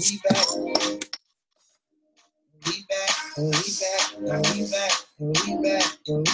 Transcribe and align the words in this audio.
we 0.00 0.18
back. 0.24 0.46
We 2.64 2.72
back, 2.88 3.10
and 3.36 3.48
we 3.48 3.60
back, 3.80 4.06
and 4.16 4.40
we 4.54 4.62
back, 4.70 4.92
and 5.18 5.28
we 5.28 5.52
back, 5.62 5.84
and 6.06 6.24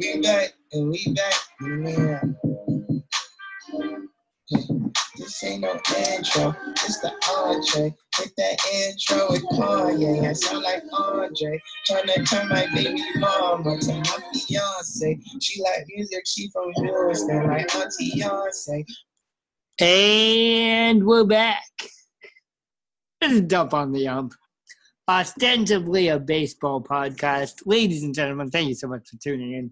we 0.00 0.20
back, 0.22 0.54
and 0.72 0.88
we 0.88 1.00
back, 1.14 1.34
and 1.60 1.84
we 1.84 1.96
back. 1.96 2.24
This 5.18 5.44
ain't 5.44 5.60
no 5.62 5.72
intro, 5.72 6.54
it's 6.72 7.00
the 7.00 7.12
entree. 7.28 7.94
With 8.18 8.34
that 8.36 8.56
intro 8.74 9.32
with 9.32 9.44
Kanye, 9.50 10.26
I 10.26 10.32
sound 10.32 10.62
like 10.62 10.82
Andre. 10.92 11.60
Tryna 11.90 12.30
turn 12.30 12.48
my 12.48 12.66
baby 12.74 13.02
mama 13.16 13.78
to 13.78 13.94
my 13.94 14.18
fiance. 14.32 15.18
She 15.42 15.62
like 15.62 15.84
music, 15.88 16.22
she 16.26 16.48
from 16.50 16.72
Houston, 16.76 17.46
like 17.48 17.74
Auntie 17.74 18.12
Beyonce. 18.12 18.84
And 19.78 21.04
we're 21.04 21.24
back. 21.24 21.68
This 23.20 23.32
is 23.32 23.42
Dump 23.42 23.74
on 23.74 23.92
the 23.92 24.08
Ump, 24.08 24.32
ostensibly 25.06 26.08
a 26.08 26.18
baseball 26.18 26.82
podcast. 26.82 27.60
Ladies 27.66 28.02
and 28.02 28.14
gentlemen, 28.14 28.50
thank 28.50 28.68
you 28.68 28.74
so 28.74 28.88
much 28.88 29.06
for 29.06 29.18
tuning 29.18 29.52
in. 29.52 29.70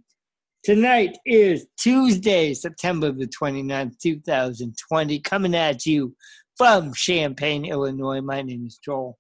Tonight 0.62 1.17
is 1.25 1.67
Tuesday, 1.79 2.53
September 2.53 3.12
the 3.12 3.27
29th, 3.27 3.98
2020, 3.98 5.21
coming 5.21 5.55
at 5.55 5.87
you 5.87 6.15
from 6.59 6.93
Champaign, 6.93 7.65
Illinois. 7.65 8.21
My 8.21 8.43
name 8.43 8.67
is 8.67 8.79
Joel. 8.84 9.19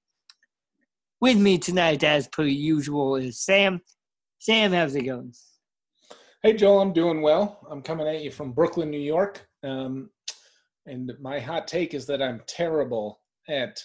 With 1.18 1.38
me 1.38 1.56
tonight, 1.56 2.04
as 2.04 2.28
per 2.28 2.44
usual, 2.44 3.16
is 3.16 3.40
Sam. 3.40 3.80
Sam, 4.38 4.72
how's 4.74 4.94
it 4.94 5.04
going? 5.04 5.32
Hey, 6.42 6.52
Joel, 6.52 6.80
I'm 6.80 6.92
doing 6.92 7.22
well. 7.22 7.66
I'm 7.70 7.80
coming 7.80 8.06
at 8.06 8.22
you 8.22 8.30
from 8.30 8.52
Brooklyn, 8.52 8.90
New 8.90 9.00
York. 9.00 9.48
Um, 9.62 10.10
and 10.86 11.12
my 11.20 11.40
hot 11.40 11.66
take 11.66 11.94
is 11.94 12.06
that 12.06 12.22
I'm 12.22 12.42
terrible 12.46 13.20
at 13.48 13.82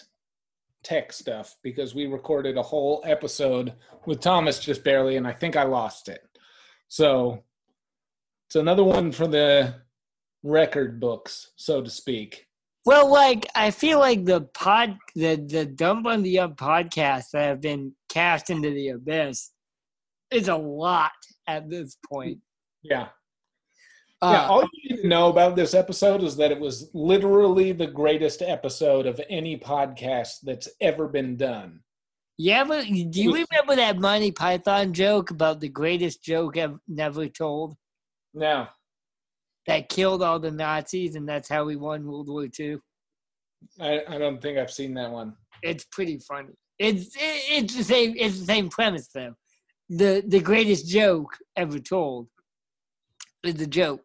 tech 0.82 1.12
stuff 1.12 1.56
because 1.62 1.94
we 1.94 2.06
recorded 2.06 2.56
a 2.56 2.62
whole 2.62 3.02
episode 3.04 3.74
with 4.06 4.20
Thomas 4.20 4.58
just 4.58 4.84
barely, 4.84 5.16
and 5.16 5.26
I 5.26 5.32
think 5.32 5.56
I 5.56 5.64
lost 5.64 6.08
it. 6.08 6.22
So 6.88 7.42
it's 8.48 8.56
another 8.56 8.84
one 8.84 9.12
for 9.12 9.26
the 9.26 9.74
record 10.42 11.00
books, 11.00 11.52
so 11.56 11.82
to 11.82 11.90
speak. 11.90 12.46
Well, 12.86 13.10
like 13.12 13.46
I 13.54 13.70
feel 13.70 13.98
like 13.98 14.24
the 14.24 14.42
pod, 14.54 14.96
the 15.14 15.36
the 15.36 15.66
dump 15.66 16.06
on 16.06 16.22
the 16.22 16.38
Ump 16.38 16.58
podcasts 16.58 17.30
that 17.32 17.42
have 17.42 17.60
been 17.60 17.94
cast 18.08 18.48
into 18.48 18.70
the 18.70 18.88
abyss 18.88 19.50
is 20.30 20.48
a 20.48 20.56
lot 20.56 21.12
at 21.46 21.68
this 21.68 21.96
point. 22.10 22.38
Yeah. 22.82 23.08
Uh, 24.22 24.32
yeah, 24.34 24.48
all 24.48 24.62
you 24.62 24.90
need 24.96 25.02
to 25.02 25.08
know 25.08 25.28
about 25.30 25.56
this 25.56 25.72
episode 25.72 26.22
is 26.22 26.36
that 26.36 26.50
it 26.52 26.60
was 26.60 26.90
literally 26.92 27.72
the 27.72 27.86
greatest 27.86 28.42
episode 28.42 29.06
of 29.06 29.20
any 29.30 29.58
podcast 29.58 30.40
that's 30.42 30.68
ever 30.80 31.08
been 31.08 31.36
done. 31.36 31.80
yeah, 32.36 32.64
but 32.64 32.84
do 32.86 33.22
you 33.22 33.32
remember 33.32 33.76
that 33.76 33.98
Monty 33.98 34.30
Python 34.30 34.92
joke 34.92 35.30
about 35.30 35.60
the 35.60 35.68
greatest 35.70 36.22
joke 36.22 36.56
ever, 36.58 36.78
never 36.86 37.28
told 37.28 37.76
No. 38.34 38.66
that 39.66 39.88
killed 39.88 40.22
all 40.22 40.38
the 40.38 40.50
Nazis 40.50 41.14
and 41.16 41.26
that's 41.28 41.48
how 41.48 41.64
we 41.64 41.76
won 41.76 42.06
World 42.06 42.28
War 42.28 42.46
II? 42.58 42.76
I, 43.80 44.02
I 44.08 44.18
don't 44.18 44.40
think 44.40 44.58
I've 44.58 44.70
seen 44.70 44.94
that 44.94 45.10
one. 45.10 45.34
It's 45.62 45.84
pretty 45.92 46.18
funny. 46.18 46.52
It's 46.78 47.14
it, 47.16 47.42
it's 47.56 47.74
the 47.76 47.84
same. 47.84 48.14
It's 48.16 48.38
the 48.40 48.46
same 48.46 48.68
premise 48.70 49.08
though. 49.14 49.34
The 49.90 50.22
the 50.26 50.40
greatest 50.40 50.88
joke 50.88 51.36
ever 51.56 51.78
told 51.78 52.28
is 53.44 53.60
a 53.60 53.66
joke 53.66 54.04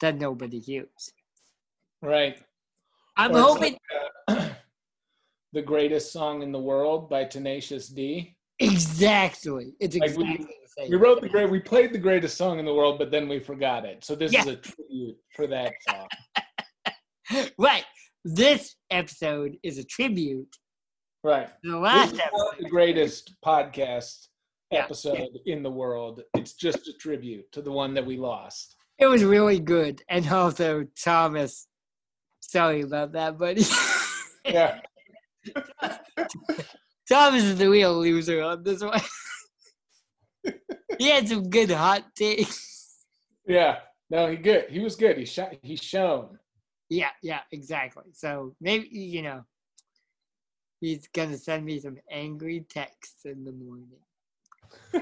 that 0.00 0.16
nobody 0.18 0.58
hears. 0.58 1.12
Right. 2.02 2.38
I'm 3.16 3.32
Or 3.34 3.40
hoping 3.40 3.76
like, 4.28 4.38
uh, 4.40 4.48
the 5.52 5.62
greatest 5.62 6.12
song 6.12 6.42
in 6.42 6.52
the 6.52 6.58
world 6.58 7.10
by 7.10 7.24
Tenacious 7.24 7.88
D. 7.88 8.36
exactly. 8.58 9.74
It's 9.80 9.96
Like, 9.96 10.10
exactly 10.10 10.36
we- 10.38 10.44
the 10.44 10.68
same. 10.78 10.90
We 10.90 10.96
wrote 10.96 11.20
the 11.20 11.28
great. 11.28 11.50
We 11.50 11.60
played 11.60 11.92
the 11.92 11.98
greatest 11.98 12.36
song 12.36 12.58
in 12.58 12.64
the 12.64 12.74
world, 12.74 12.98
but 12.98 13.10
then 13.10 13.28
we 13.28 13.38
forgot 13.40 13.84
it. 13.84 14.04
So 14.04 14.14
this 14.14 14.32
Yeah. 14.32 14.42
is 14.42 14.46
a 14.46 14.56
tribute 14.56 15.16
for 15.34 15.46
that 15.48 15.72
song. 15.88 16.08
right. 17.58 17.84
This 18.24 18.76
episode 18.90 19.56
is 19.62 19.78
a 19.78 19.84
tribute 19.84 20.54
Right. 21.24 21.50
the 21.62 21.76
last 21.78 22.14
is 22.14 22.20
episode. 22.20 22.54
the 22.60 22.68
greatest 22.70 23.34
podcast 23.44 24.28
Yeah. 24.70 24.84
episode 24.84 25.38
in 25.46 25.62
the 25.62 25.70
world. 25.70 26.22
It's 26.34 26.52
just 26.52 26.86
a 26.88 26.92
tribute 26.92 27.50
to 27.52 27.62
the 27.62 27.72
one 27.72 27.92
that 27.94 28.06
we 28.06 28.16
lost. 28.16 28.76
It 28.98 29.06
was 29.06 29.24
really 29.24 29.58
good, 29.58 30.02
and 30.08 30.28
also 30.28 30.86
Thomas. 31.02 31.66
Sorry 32.40 32.82
about 32.82 33.12
that, 33.12 33.38
buddy. 33.38 33.64
Yeah. 34.44 34.80
Thomas 37.08 37.44
is 37.44 37.58
the 37.58 37.68
real 37.68 37.94
loser 38.00 38.42
on 38.42 38.62
this 38.62 38.82
one. 38.82 39.00
he 40.98 41.10
had 41.10 41.28
some 41.28 41.48
good 41.50 41.70
hot 41.70 42.04
takes. 42.16 43.04
Yeah. 43.46 43.80
No, 44.08 44.30
he 44.30 44.36
good. 44.36 44.66
He 44.70 44.80
was 44.80 44.96
good. 44.96 45.18
He 45.18 45.24
shot. 45.24 45.54
He 45.62 45.76
shone. 45.76 46.38
Yeah, 46.88 47.10
yeah, 47.22 47.40
exactly. 47.52 48.04
So 48.12 48.54
maybe 48.60 48.88
you 48.90 49.22
know 49.22 49.44
he's 50.80 51.06
gonna 51.14 51.36
send 51.38 51.64
me 51.64 51.80
some 51.80 51.98
angry 52.10 52.64
texts 52.68 53.24
in 53.24 53.44
the 53.44 53.52
morning. 53.52 54.00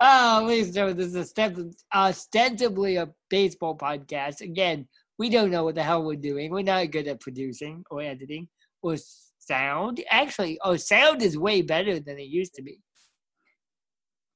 Oh, 0.00 0.44
ladies 0.46 0.66
and 0.66 0.74
gentlemen, 0.74 0.96
this 0.96 1.12
is 1.14 1.32
ostens- 1.32 1.82
ostensibly 1.92 2.96
a 2.96 3.08
baseball 3.30 3.76
podcast. 3.76 4.40
Again, 4.42 4.86
we 5.18 5.28
don't 5.28 5.50
know 5.50 5.64
what 5.64 5.74
the 5.74 5.82
hell 5.82 6.04
we're 6.04 6.14
doing. 6.14 6.52
We're 6.52 6.62
not 6.62 6.92
good 6.92 7.08
at 7.08 7.20
producing 7.20 7.82
or 7.90 8.00
editing 8.00 8.46
or 8.80 8.94
sound. 9.40 10.00
Actually, 10.08 10.60
our 10.60 10.78
sound 10.78 11.20
is 11.22 11.36
way 11.36 11.62
better 11.62 11.98
than 11.98 12.16
it 12.18 12.28
used 12.28 12.54
to 12.54 12.62
be. 12.62 12.80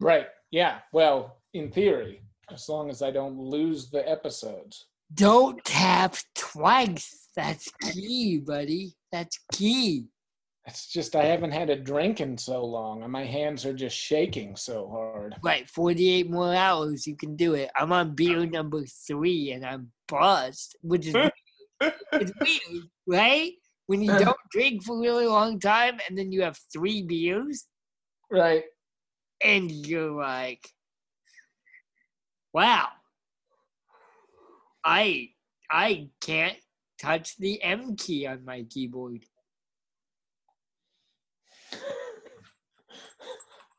right. 0.00 0.26
Yeah. 0.50 0.80
Well, 0.92 1.38
in 1.54 1.70
theory, 1.70 2.22
as 2.52 2.68
long 2.68 2.90
as 2.90 3.00
I 3.00 3.10
don't 3.12 3.38
lose 3.38 3.88
the 3.88 4.06
episodes. 4.06 4.86
Don't 5.14 5.64
tap 5.64 6.16
twice. 6.34 7.28
That's 7.36 7.70
key, 7.92 8.38
buddy. 8.38 8.94
That's 9.12 9.38
key. 9.52 10.08
It's 10.66 10.86
just 10.86 11.16
I 11.16 11.24
haven't 11.24 11.50
had 11.50 11.70
a 11.70 11.76
drink 11.76 12.20
in 12.20 12.38
so 12.38 12.64
long, 12.64 13.02
and 13.02 13.10
my 13.10 13.24
hands 13.24 13.66
are 13.66 13.72
just 13.74 13.96
shaking 13.96 14.54
so 14.54 14.88
hard. 14.88 15.34
Right, 15.42 15.68
48 15.68 16.30
more 16.30 16.54
hours, 16.54 17.04
you 17.06 17.16
can 17.16 17.34
do 17.34 17.54
it. 17.54 17.68
I'm 17.74 17.92
on 17.92 18.14
beer 18.14 18.46
number 18.46 18.84
three 19.08 19.50
and 19.50 19.66
I'm 19.66 19.90
buzzed, 20.06 20.76
which 20.82 21.08
is 21.08 21.14
weird. 21.14 21.32
it's 22.12 22.32
weird, 22.40 22.84
right? 23.08 23.52
When 23.86 24.02
you 24.02 24.16
don't 24.16 24.36
drink 24.52 24.84
for 24.84 24.96
a 24.96 25.00
really 25.00 25.26
long 25.26 25.58
time 25.58 25.98
and 26.08 26.16
then 26.16 26.30
you 26.30 26.42
have 26.42 26.56
three 26.72 27.02
beers 27.02 27.66
Right. 28.30 28.62
and 29.42 29.70
you're 29.70 30.12
like, 30.12 30.64
wow, 32.54 32.86
I 34.84 35.30
I 35.68 36.08
can't 36.20 36.56
touch 37.00 37.36
the 37.38 37.60
M 37.62 37.96
key 37.96 38.26
on 38.28 38.44
my 38.44 38.62
keyboard. 38.70 39.24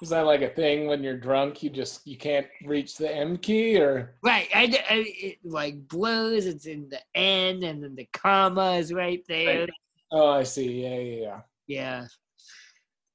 Is 0.02 0.10
that 0.10 0.26
like 0.26 0.42
a 0.42 0.50
thing 0.50 0.88
when 0.88 1.02
you're 1.02 1.18
drunk? 1.18 1.64
You 1.64 1.70
just 1.70 2.06
you 2.06 2.18
can't 2.18 2.48
reach 2.66 2.98
the 2.98 3.14
M 3.16 3.38
key, 3.38 3.78
or 3.80 4.16
Right, 4.22 4.50
I, 4.54 4.64
I- 4.90 5.06
it 5.08 5.38
like 5.46 5.88
blurs. 5.88 6.46
It's 6.46 6.66
in 6.66 6.90
the 6.90 7.00
N, 7.16 7.64
and 7.64 7.82
then 7.82 7.96
the 7.96 8.08
comma 8.12 8.74
is 8.74 8.92
right 8.92 9.24
there. 9.30 9.62
Right. 9.62 9.70
oh, 10.12 10.28
I 10.32 10.44
see. 10.44 10.82
Yeah, 10.84 11.00
yeah, 11.00 11.22
yeah. 11.22 11.42
Yeah. 11.68 12.06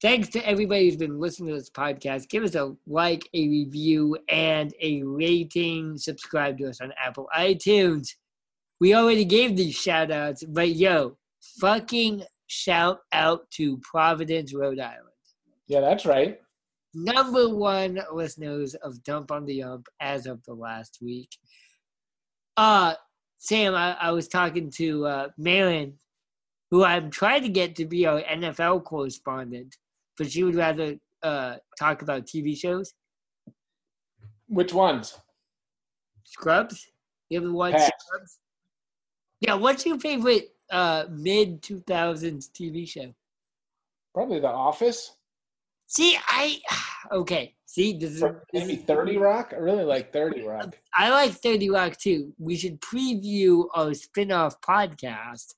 Thanks 0.00 0.28
to 0.30 0.48
everybody 0.48 0.86
who's 0.86 0.96
been 0.96 1.18
listening 1.18 1.48
to 1.50 1.56
this 1.56 1.68
podcast. 1.68 2.28
Give 2.30 2.44
us 2.44 2.54
a 2.54 2.74
like, 2.86 3.28
a 3.34 3.48
review, 3.48 4.16
and 4.30 4.72
a 4.80 5.02
rating. 5.02 5.98
Subscribe 5.98 6.56
to 6.58 6.70
us 6.70 6.80
on 6.80 6.92
Apple 7.04 7.28
iTunes. 7.36 8.08
We 8.80 8.94
already 8.94 9.24
gave 9.26 9.56
these 9.56 9.74
shout 9.74 10.10
outs, 10.10 10.42
but 10.44 10.70
yo, 10.70 11.18
fucking 11.60 12.22
shout 12.48 12.98
out 13.12 13.48
to 13.52 13.78
Providence, 13.78 14.52
Rhode 14.52 14.80
Island. 14.80 15.04
Yeah, 15.68 15.80
that's 15.80 16.04
right. 16.04 16.40
Number 16.94 17.54
one 17.54 18.00
listeners 18.12 18.74
of 18.74 19.02
Dump 19.04 19.30
on 19.30 19.44
the 19.44 19.62
Ump 19.62 19.86
as 20.00 20.26
of 20.26 20.42
the 20.44 20.54
last 20.54 20.98
week. 21.00 21.28
Uh, 22.56 22.94
Sam, 23.36 23.74
I, 23.74 23.92
I 24.00 24.10
was 24.10 24.26
talking 24.26 24.70
to 24.72 25.06
uh, 25.06 25.28
Marin, 25.36 25.94
who 26.70 26.84
I'm 26.84 27.10
trying 27.10 27.42
to 27.42 27.48
get 27.48 27.76
to 27.76 27.84
be 27.84 28.06
our 28.06 28.20
NFL 28.22 28.84
correspondent, 28.84 29.76
but 30.16 30.30
she 30.30 30.42
would 30.42 30.56
rather 30.56 30.96
uh, 31.22 31.56
talk 31.78 32.02
about 32.02 32.26
TV 32.26 32.56
shows. 32.56 32.94
Which 34.48 34.72
ones? 34.72 35.18
Scrubs? 36.24 36.86
You 37.28 37.40
ever 37.40 37.52
watch 37.52 37.74
Pass. 37.74 37.90
Scrubs? 37.98 38.38
Yeah, 39.40 39.54
what's 39.54 39.86
your 39.86 39.98
favorite 40.00 40.48
uh, 40.70 41.04
mid 41.10 41.62
2000s 41.62 42.50
TV 42.50 42.88
show? 42.88 43.14
Probably 44.14 44.40
The 44.40 44.48
Office. 44.48 45.14
See, 45.86 46.18
I 46.28 46.58
okay. 47.12 47.54
See, 47.66 47.98
this 47.98 48.12
is, 48.12 48.20
this 48.20 48.32
Maybe 48.52 48.74
is- 48.74 48.84
30 48.84 49.18
Rock? 49.18 49.52
I 49.54 49.58
really 49.58 49.84
like 49.84 50.12
30 50.12 50.42
Rock. 50.42 50.78
I 50.94 51.10
like 51.10 51.32
30 51.32 51.70
Rock 51.70 51.96
too. 51.98 52.32
We 52.38 52.56
should 52.56 52.80
preview 52.80 53.66
our 53.74 53.92
spin 53.94 54.32
off 54.32 54.60
podcast. 54.62 55.54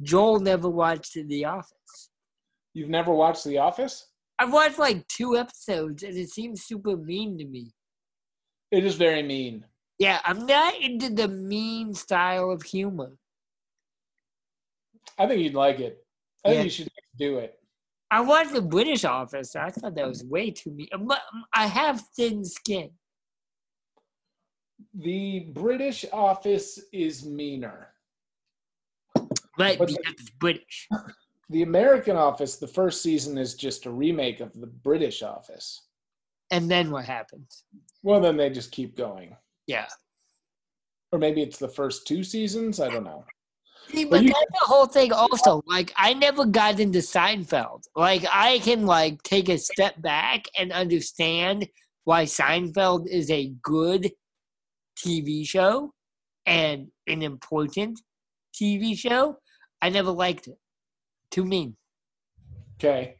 Joel 0.00 0.40
never 0.40 0.68
watched 0.68 1.14
The 1.14 1.44
Office. 1.44 2.10
You've 2.74 2.88
never 2.88 3.12
watched 3.12 3.44
The 3.44 3.58
Office? 3.58 4.08
I've 4.38 4.52
watched 4.52 4.78
like 4.78 5.06
two 5.08 5.36
episodes 5.36 6.02
and 6.02 6.16
it 6.16 6.30
seems 6.30 6.62
super 6.64 6.96
mean 6.96 7.38
to 7.38 7.44
me. 7.44 7.72
It 8.70 8.84
is 8.84 8.94
very 8.94 9.22
mean. 9.22 9.66
Yeah, 9.98 10.20
I'm 10.24 10.46
not 10.46 10.74
into 10.80 11.10
the 11.10 11.28
mean 11.28 11.92
style 11.94 12.50
of 12.50 12.62
humor. 12.62 13.12
I 15.18 15.26
think 15.26 15.40
you'd 15.42 15.54
like 15.54 15.80
it. 15.80 16.04
I 16.44 16.50
think 16.50 16.64
you 16.64 16.70
should 16.70 16.88
do 17.18 17.38
it. 17.38 17.58
I 18.10 18.20
watched 18.20 18.52
the 18.52 18.60
British 18.62 19.04
Office. 19.04 19.56
I 19.56 19.70
thought 19.70 19.94
that 19.94 20.06
was 20.08 20.24
way 20.24 20.50
too 20.50 20.70
mean. 20.70 20.88
But 21.00 21.20
I 21.54 21.66
have 21.66 22.02
thin 22.16 22.44
skin. 22.44 22.90
The 24.94 25.40
British 25.52 26.04
Office 26.12 26.78
is 26.92 27.24
meaner. 27.24 27.88
Right, 29.58 29.78
But- 29.78 29.88
because 29.88 30.04
it's 30.08 30.30
British. 30.30 30.88
The 31.50 31.62
American 31.62 32.16
Office, 32.16 32.56
the 32.56 32.66
first 32.66 33.02
season 33.02 33.36
is 33.36 33.54
just 33.54 33.84
a 33.86 33.90
remake 33.90 34.40
of 34.40 34.52
the 34.58 34.66
British 34.66 35.22
Office. 35.22 35.86
And 36.50 36.70
then 36.70 36.90
what 36.90 37.04
happens? 37.04 37.64
Well, 38.02 38.20
then 38.20 38.36
they 38.36 38.48
just 38.50 38.72
keep 38.72 38.96
going. 38.96 39.36
Yeah. 39.66 39.86
Or 41.12 41.18
maybe 41.18 41.42
it's 41.42 41.58
the 41.58 41.68
first 41.68 42.06
two 42.06 42.24
seasons. 42.24 42.80
I 42.80 42.88
don't 42.88 43.04
know. 43.04 43.24
See, 43.88 44.04
But 44.04 44.22
but 44.22 44.26
that's 44.26 44.60
the 44.60 44.66
whole 44.66 44.86
thing 44.86 45.12
also. 45.12 45.62
Like 45.66 45.92
I 45.96 46.14
never 46.14 46.44
got 46.44 46.80
into 46.80 47.00
Seinfeld. 47.00 47.82
Like 47.94 48.24
I 48.30 48.58
can 48.60 48.86
like 48.86 49.22
take 49.22 49.48
a 49.48 49.58
step 49.58 50.00
back 50.00 50.46
and 50.58 50.72
understand 50.72 51.68
why 52.04 52.24
Seinfeld 52.24 53.06
is 53.08 53.30
a 53.30 53.52
good 53.62 54.10
TV 54.96 55.46
show 55.46 55.92
and 56.46 56.88
an 57.06 57.22
important 57.22 58.00
TV 58.54 58.96
show. 58.96 59.38
I 59.80 59.88
never 59.88 60.10
liked 60.10 60.48
it. 60.48 60.58
Too 61.30 61.44
mean. 61.44 61.76
Okay. 62.78 63.16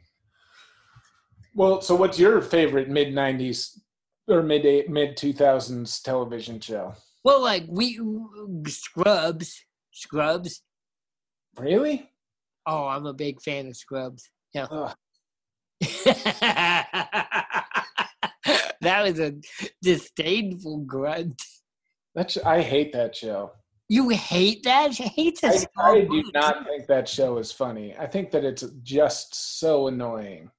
Well, 1.55 1.81
so 1.81 1.95
what's 1.95 2.19
your 2.19 2.41
favorite 2.41 2.89
mid 2.89 3.09
'90s 3.09 3.79
or 4.29 4.43
mid 4.43 4.89
mid 4.89 5.17
2000s 5.17 6.03
television 6.03 6.61
show? 6.61 6.95
Well, 7.25 7.41
like 7.41 7.65
we 7.69 8.01
Scrubs, 8.67 9.65
Scrubs. 9.93 10.63
Really? 11.59 12.11
Oh, 12.67 12.87
I'm 12.87 13.07
a 13.07 13.15
big 13.15 13.41
fan 13.41 13.69
of 13.69 13.77
Scrubs. 13.77 14.29
Yeah. 14.53 14.93
That 18.83 19.05
was 19.05 19.21
a 19.21 19.35
disdainful 19.81 20.79
grunt. 20.79 21.41
That's 22.17 22.37
I 22.39 22.61
hate 22.61 22.93
that 22.93 23.15
show. 23.15 23.53
You 23.89 24.09
hate 24.09 24.65
that? 24.65 24.99
You 24.99 25.09
hate 25.15 25.39
I, 25.45 25.49
this. 25.49 25.67
I 25.79 26.01
do 26.01 26.25
not 26.35 26.67
think 26.67 26.89
that 26.89 27.09
show 27.09 27.39
is 27.39 27.53
funny. 27.53 27.95
I 27.97 28.07
think 28.09 28.33
that 28.33 28.45
it's 28.45 28.65
just 28.83 29.61
so 29.61 29.87
annoying. 29.87 30.51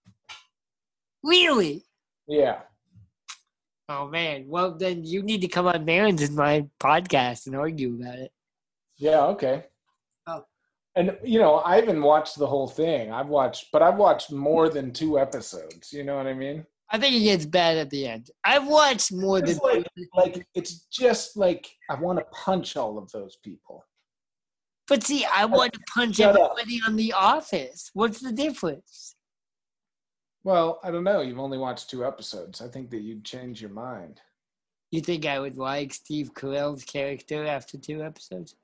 Really? 1.22 1.84
Yeah. 2.28 2.60
Oh 3.90 4.08
man. 4.08 4.46
Well, 4.48 4.78
then 4.78 5.04
you 5.04 5.22
need 5.22 5.42
to 5.42 5.50
come 5.50 5.68
on 5.68 5.84
Marin's 5.84 6.22
in 6.22 6.34
my 6.34 6.66
podcast 6.80 7.48
and 7.48 7.58
argue 7.58 8.00
about 8.00 8.20
it. 8.20 8.32
Yeah, 8.98 9.24
okay. 9.26 9.66
Oh. 10.28 10.44
And 10.96 11.18
you 11.24 11.40
know, 11.40 11.60
I 11.66 11.76
haven't 11.78 12.02
watched 12.02 12.38
the 12.38 12.48
whole 12.48 12.68
thing. 12.68 13.12
I've 13.12 13.28
watched 13.28 13.68
but 13.72 13.82
I've 13.82 13.98
watched 13.98 14.32
more 14.32 14.70
than 14.70 14.92
two 14.92 15.20
episodes. 15.20 15.92
You 15.92 16.04
know 16.04 16.18
what 16.18 16.28
I 16.28 16.34
mean? 16.34 16.66
I 16.90 17.00
think 17.00 17.16
it 17.16 17.22
gets 17.22 17.46
bad 17.46 17.78
at 17.78 17.90
the 17.90 18.08
end. 18.08 18.30
I've 18.44 18.68
watched 18.68 19.12
more 19.12 19.42
than. 19.42 19.58
Like, 19.64 19.88
like 20.16 20.48
it's 20.54 20.86
just 20.92 21.36
like 21.36 21.68
I 21.90 21.96
want 21.96 22.20
to 22.20 22.26
punch 22.26 22.78
all 22.78 22.98
of 22.98 23.12
those 23.12 23.38
people. 23.44 23.84
But 24.88 25.04
see, 25.04 25.26
I 25.26 25.46
want 25.46 25.74
to 25.74 25.80
punch 25.94 26.18
Shut 26.18 26.36
up. 26.36 26.52
everybody 26.52 26.82
on 26.86 26.96
The 26.96 27.14
Office. 27.14 27.90
What's 27.94 28.20
the 28.20 28.32
difference? 28.32 29.16
Well, 30.44 30.80
I 30.84 30.92
don't 30.92 31.06
know. 31.06 31.22
You've 31.22 31.40
only 31.40 31.58
watched 31.58 31.90
two 31.90 32.06
episodes. 32.06 32.62
I 32.62 32.68
think 32.68 32.90
that 32.92 33.02
you'd 33.02 33.24
change 33.24 33.62
your 33.62 33.72
mind. 33.72 34.20
You 34.92 35.00
think 35.02 35.26
I 35.26 35.40
would 35.40 35.58
like 35.58 35.94
Steve 35.94 36.34
Carell's 36.34 36.84
character 36.84 37.46
after 37.46 37.78
two 37.78 38.04
episodes? 38.04 38.56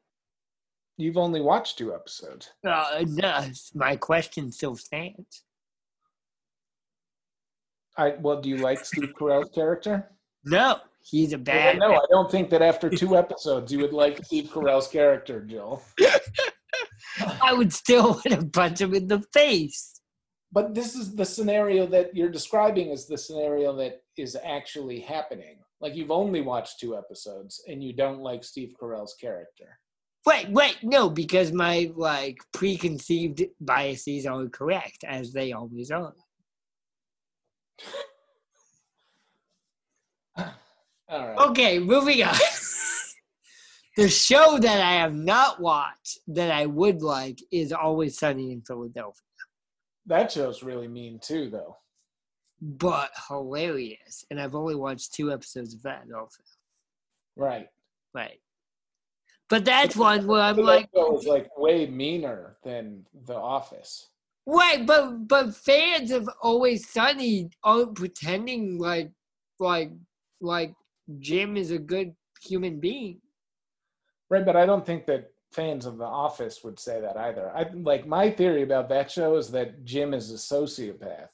You've 1.00 1.16
only 1.16 1.40
watched 1.40 1.78
two 1.78 1.96
episodes. 1.96 2.50
Uh, 2.68 3.06
no, 3.08 3.46
my 3.74 3.96
question 3.96 4.52
still 4.52 4.76
stands. 4.76 5.46
I 7.98 8.16
well, 8.20 8.42
do 8.42 8.50
you 8.50 8.58
like 8.58 8.84
Steve 8.84 9.14
Carell's 9.18 9.50
character? 9.56 10.12
No, 10.44 10.80
he's 11.02 11.32
a 11.32 11.38
Well, 11.38 11.46
bad. 11.46 11.80
no, 11.80 11.94
I 11.96 12.06
don't 12.10 12.30
think 12.30 12.50
that 12.50 12.62
after 12.62 12.90
two 12.90 13.16
episodes 13.16 13.72
you 13.72 13.80
would 13.80 13.94
like 13.94 14.26
Steve 14.26 14.50
Carell's 14.50 14.90
character, 14.90 15.40
Jill. 15.40 15.82
I 17.42 17.54
would 17.54 17.72
still 17.72 18.10
want 18.12 18.24
to 18.32 18.46
punch 18.46 18.82
him 18.82 18.94
in 18.94 19.08
the 19.08 19.22
face. 19.34 20.02
But 20.52 20.76
this 20.76 20.96
is 20.96 21.16
the 21.16 21.26
scenario 21.26 21.86
that 21.88 22.14
you're 22.14 22.30
describing 22.30 22.90
is 22.90 23.08
the 23.08 23.18
scenario 23.18 23.74
that 23.78 24.02
is 24.18 24.36
actually 24.44 25.00
happening. 25.00 25.60
Like 25.80 25.96
you've 25.96 26.12
only 26.12 26.42
watched 26.42 26.82
two 26.82 26.98
episodes 26.98 27.64
and 27.70 27.82
you 27.82 27.94
don't 27.94 28.20
like 28.20 28.44
Steve 28.44 28.74
Carell's 28.82 29.16
character. 29.20 29.80
Wait, 30.30 30.50
wait, 30.52 30.78
no, 30.84 31.10
because 31.10 31.52
my 31.52 31.92
like 31.96 32.38
preconceived 32.54 33.42
biases 33.60 34.28
are 34.28 34.46
correct, 34.48 35.04
as 35.04 35.34
they 35.34 35.54
always 35.54 35.90
are. 35.90 36.14
Right. 41.12 41.40
Okay, 41.40 41.80
moving 41.80 42.22
on. 42.22 42.36
the 43.98 44.08
show 44.08 44.60
that 44.60 44.80
I 44.80 45.02
have 45.02 45.16
not 45.16 45.60
watched 45.60 46.20
that 46.28 46.52
I 46.52 46.68
would 46.68 47.02
like 47.02 47.40
is 47.52 47.72
Always 47.74 48.20
Sunny 48.20 48.52
in 48.52 48.62
Philadelphia, 48.62 49.26
That 50.06 50.32
show's 50.32 50.62
really 50.62 50.88
mean 50.88 51.20
too, 51.20 51.50
though. 51.50 51.78
but 52.62 53.10
hilarious. 53.28 54.24
And 54.30 54.40
I've 54.40 54.54
only 54.54 54.76
watched 54.76 55.16
two 55.16 55.32
episodes 55.32 55.74
of 55.74 55.82
that 55.82 56.04
also. 56.16 56.44
Right. 57.36 57.70
Right. 58.14 58.40
But 59.50 59.66
that's 59.66 59.96
one 59.96 60.28
where 60.28 60.42
I'm 60.42 60.58
like, 60.58 60.92
that 60.94 61.00
show 61.00 61.18
is 61.18 61.26
like 61.26 61.50
way 61.58 61.88
meaner 61.88 62.58
than 62.64 63.06
The 63.26 63.36
Office. 63.36 64.10
right, 64.46 64.86
but 64.86 65.28
but 65.28 65.56
fans 65.56 66.12
of 66.12 66.30
Always 66.42 66.90
Sunny 66.90 67.50
aren't 67.64 67.96
pretending 67.96 68.78
like 68.78 69.12
like 69.60 69.92
like 70.42 70.74
Jim 71.20 71.58
is 71.58 71.72
a 71.72 71.80
good 71.80 72.14
human 72.44 72.80
being. 72.80 73.20
Right, 74.30 74.46
but 74.46 74.56
I 74.56 74.66
don't 74.68 74.86
think 74.86 75.08
that 75.08 75.32
fans 75.52 75.88
of 75.88 75.98
The 75.98 76.06
Office 76.06 76.64
would 76.64 76.80
say 76.80 77.02
that 77.02 77.18
either. 77.18 77.52
I 77.56 77.66
like 77.74 78.06
my 78.06 78.30
theory 78.30 78.62
about 78.62 78.88
that 78.90 79.10
show 79.10 79.36
is 79.36 79.50
that 79.52 79.84
Jim 79.84 80.14
is 80.14 80.32
a 80.32 80.36
sociopath. 80.36 81.30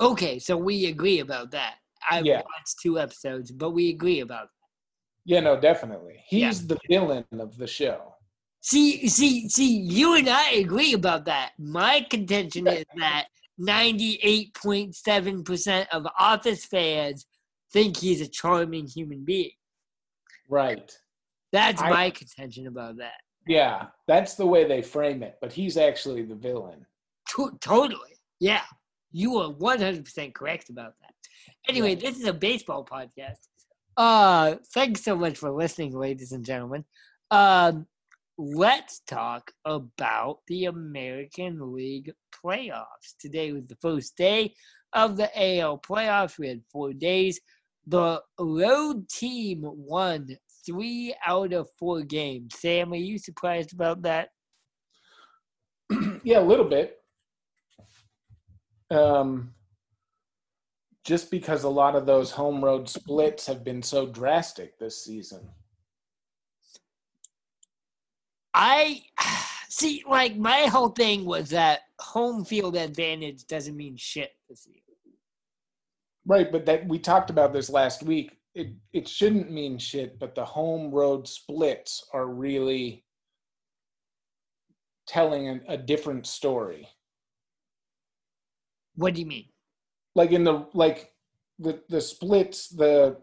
Okay, 0.00 0.38
so 0.38 0.56
we 0.56 0.86
agree 0.86 1.20
about 1.20 1.50
that. 1.50 1.74
I've 2.10 2.24
Yeah. 2.24 2.36
watched 2.38 2.76
two 2.82 2.98
episodes, 2.98 3.52
but 3.52 3.72
we 3.72 3.90
agree 3.90 4.20
about 4.20 4.48
Yeah, 5.24 5.40
no, 5.40 5.58
definitely. 5.60 6.22
He's 6.26 6.62
Yeah. 6.62 6.68
the 6.68 6.78
villain 6.88 7.24
of 7.38 7.56
the 7.56 7.66
show. 7.66 8.14
See, 8.62 9.08
see, 9.08 9.48
see, 9.48 9.78
you 9.80 10.16
and 10.16 10.28
I 10.28 10.50
agree 10.52 10.92
about 10.92 11.24
that. 11.26 11.52
My 11.58 12.06
contention 12.10 12.66
is 12.66 12.84
that 12.96 13.28
98.7% 13.58 15.86
of 15.92 16.06
Office 16.18 16.64
fans 16.66 17.26
think 17.72 17.96
he's 17.98 18.20
a 18.20 18.28
charming 18.28 18.86
human 18.86 19.24
being. 19.24 19.52
Right. 20.48 20.92
That's 21.52 21.80
I- 21.80 21.90
my 21.90 22.10
contention 22.10 22.66
about 22.66 22.96
that. 22.98 23.20
Yeah, 23.46 23.86
that's 24.06 24.34
the 24.34 24.46
way 24.46 24.64
they 24.64 24.82
frame 24.82 25.22
it, 25.22 25.38
but 25.40 25.50
he's 25.52 25.76
actually 25.78 26.22
the 26.22 26.34
villain. 26.34 26.84
To- 27.30 27.56
totally. 27.60 28.18
Yeah. 28.38 28.64
You 29.12 29.38
are 29.38 29.50
100% 29.50 30.34
correct 30.34 30.68
about 30.68 30.94
that. 31.00 31.14
Anyway, 31.68 31.94
this 31.94 32.18
is 32.18 32.26
a 32.26 32.32
baseball 32.32 32.84
podcast. 32.84 33.38
Uh, 33.96 34.56
thanks 34.72 35.02
so 35.04 35.16
much 35.16 35.38
for 35.38 35.50
listening, 35.50 35.96
ladies 35.96 36.32
and 36.32 36.44
gentlemen. 36.44 36.84
Um, 37.30 37.86
let's 38.38 39.00
talk 39.06 39.50
about 39.64 40.38
the 40.48 40.66
American 40.66 41.74
League 41.74 42.12
playoffs. 42.44 43.14
Today 43.20 43.52
was 43.52 43.66
the 43.66 43.76
first 43.76 44.16
day 44.16 44.54
of 44.92 45.16
the 45.16 45.30
AL 45.36 45.78
playoffs. 45.78 46.38
We 46.38 46.48
had 46.48 46.62
four 46.72 46.92
days. 46.92 47.40
The 47.86 48.22
road 48.38 49.08
team 49.08 49.62
won 49.64 50.28
three 50.64 51.14
out 51.26 51.52
of 51.52 51.68
four 51.78 52.02
games. 52.02 52.54
Sam, 52.58 52.92
are 52.92 52.96
you 52.96 53.18
surprised 53.18 53.72
about 53.72 54.02
that? 54.02 54.30
yeah, 56.22 56.40
a 56.40 56.40
little 56.40 56.68
bit. 56.68 56.98
Um, 58.90 59.54
just 61.10 61.28
because 61.28 61.64
a 61.64 61.68
lot 61.68 61.96
of 61.96 62.06
those 62.06 62.30
home 62.30 62.64
road 62.64 62.88
splits 62.88 63.44
have 63.44 63.64
been 63.64 63.82
so 63.82 64.06
drastic 64.06 64.78
this 64.78 65.04
season. 65.04 65.40
I 68.54 69.02
see, 69.68 70.04
like, 70.08 70.36
my 70.36 70.66
whole 70.66 70.90
thing 70.90 71.24
was 71.24 71.50
that 71.50 71.80
home 71.98 72.44
field 72.44 72.76
advantage 72.76 73.44
doesn't 73.48 73.76
mean 73.76 73.96
shit 73.96 74.30
this 74.48 74.68
year. 74.68 74.82
Right, 76.26 76.52
but 76.52 76.64
that 76.66 76.86
we 76.86 77.00
talked 77.00 77.28
about 77.28 77.52
this 77.52 77.70
last 77.70 78.04
week. 78.04 78.38
It 78.54 78.68
it 78.92 79.08
shouldn't 79.08 79.50
mean 79.50 79.78
shit, 79.78 80.16
but 80.20 80.36
the 80.36 80.44
home 80.44 80.92
road 80.92 81.26
splits 81.26 82.06
are 82.12 82.28
really 82.28 83.04
telling 85.08 85.48
a, 85.48 85.60
a 85.70 85.76
different 85.76 86.28
story. 86.28 86.86
What 88.94 89.14
do 89.14 89.20
you 89.20 89.26
mean? 89.26 89.46
Like 90.14 90.32
in 90.32 90.44
the 90.44 90.66
like 90.74 91.12
the 91.58 91.80
the 91.88 92.00
splits, 92.00 92.68
the 92.68 93.18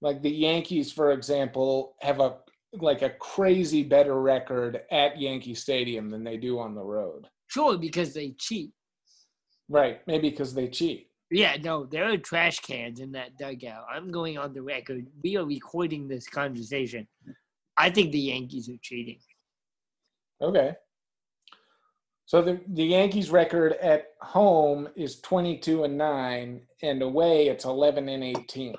like 0.00 0.22
the 0.22 0.30
Yankees, 0.30 0.92
for 0.92 1.12
example, 1.12 1.96
have 2.00 2.20
a 2.20 2.38
like 2.74 3.02
a 3.02 3.10
crazy 3.10 3.82
better 3.82 4.20
record 4.20 4.82
at 4.90 5.20
Yankee 5.20 5.54
Stadium 5.54 6.08
than 6.08 6.22
they 6.22 6.36
do 6.36 6.58
on 6.58 6.74
the 6.74 6.82
road. 6.82 7.26
Sure, 7.48 7.76
because 7.76 8.14
they 8.14 8.30
cheat. 8.38 8.70
Right, 9.68 10.00
maybe 10.06 10.30
because 10.30 10.54
they 10.54 10.68
cheat. 10.68 11.08
Yeah, 11.32 11.56
no, 11.62 11.84
there 11.84 12.10
are 12.10 12.16
trash 12.16 12.58
cans 12.60 13.00
in 13.00 13.12
that 13.12 13.36
dugout. 13.38 13.84
I'm 13.92 14.10
going 14.10 14.36
on 14.36 14.52
the 14.52 14.62
record. 14.62 15.06
We 15.22 15.36
are 15.36 15.44
recording 15.44 16.08
this 16.08 16.28
conversation. 16.28 17.06
I 17.78 17.90
think 17.90 18.10
the 18.10 18.18
Yankees 18.18 18.68
are 18.68 18.78
cheating. 18.82 19.20
Okay. 20.42 20.74
So 22.30 22.40
the 22.40 22.60
the 22.68 22.84
Yankees 22.84 23.28
record 23.32 23.72
at 23.82 24.10
home 24.20 24.88
is 24.94 25.18
22 25.18 25.82
and 25.82 25.98
9 25.98 26.60
and 26.80 27.02
away 27.02 27.48
it's 27.48 27.64
11 27.64 28.08
and 28.08 28.22
18. 28.22 28.76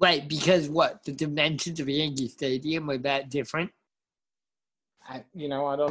Right, 0.00 0.26
because 0.26 0.70
what? 0.70 1.04
The 1.04 1.12
dimensions 1.12 1.80
of 1.80 1.88
Yankee 1.90 2.28
Stadium 2.28 2.88
are 2.88 2.96
that 2.96 3.28
different? 3.28 3.72
I, 5.06 5.22
you 5.34 5.50
know, 5.50 5.66
I 5.66 5.76
don't 5.76 5.90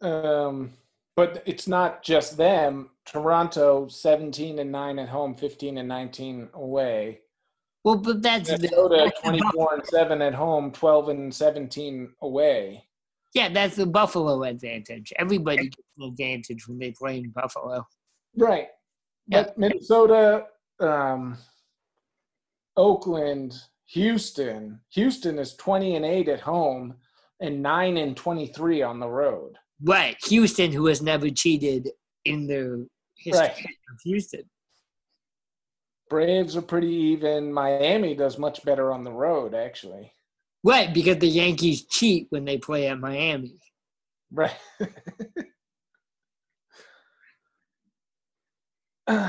know. 0.00 0.10
Um 0.10 0.72
but 1.14 1.42
it's 1.44 1.68
not 1.68 2.02
just 2.02 2.38
them. 2.38 2.88
Toronto 3.04 3.88
17 3.88 4.58
and 4.58 4.72
9 4.72 4.98
at 5.00 5.10
home, 5.10 5.34
15 5.34 5.76
and 5.76 5.86
19 5.86 6.48
away. 6.54 7.20
Well, 7.84 7.96
but 7.96 8.22
that's 8.22 8.50
Minnesota 8.50 9.12
24 9.22 9.74
and 9.74 9.84
7 9.86 10.22
at 10.22 10.34
home, 10.34 10.72
12 10.72 11.08
and 11.10 11.34
17 11.34 12.14
away. 12.22 12.87
Yeah, 13.34 13.48
that's 13.50 13.76
the 13.76 13.86
Buffalo 13.86 14.42
advantage. 14.42 15.12
Everybody 15.18 15.64
gets 15.68 15.82
an 15.98 16.08
advantage 16.08 16.66
when 16.66 16.78
they 16.78 16.92
play 16.92 17.18
in 17.18 17.30
Buffalo. 17.30 17.86
Right. 18.36 18.68
But 19.28 19.58
Minnesota, 19.58 20.46
um, 20.80 21.36
Oakland, 22.76 23.54
Houston. 23.86 24.80
Houston 24.90 25.38
is 25.38 25.54
20 25.56 25.96
and 25.96 26.04
8 26.04 26.28
at 26.28 26.40
home 26.40 26.94
and 27.40 27.62
9 27.62 27.96
and 27.98 28.16
23 28.16 28.82
on 28.82 28.98
the 29.00 29.08
road. 29.08 29.56
Right. 29.82 30.16
Houston, 30.26 30.72
who 30.72 30.86
has 30.86 31.02
never 31.02 31.28
cheated 31.30 31.90
in 32.24 32.46
the 32.46 32.88
history 33.16 33.40
Right. 33.40 33.58
of 33.58 34.00
Houston. 34.04 34.48
Braves 36.08 36.56
are 36.56 36.62
pretty 36.62 36.88
even. 36.88 37.52
Miami 37.52 38.14
does 38.14 38.38
much 38.38 38.64
better 38.64 38.90
on 38.92 39.04
the 39.04 39.12
road, 39.12 39.54
actually. 39.54 40.12
Right, 40.64 40.92
because 40.92 41.18
the 41.18 41.28
Yankees 41.28 41.86
cheat 41.86 42.26
when 42.30 42.44
they 42.44 42.58
play 42.58 42.88
at 42.88 42.98
Miami. 42.98 43.58
Right. 44.32 44.56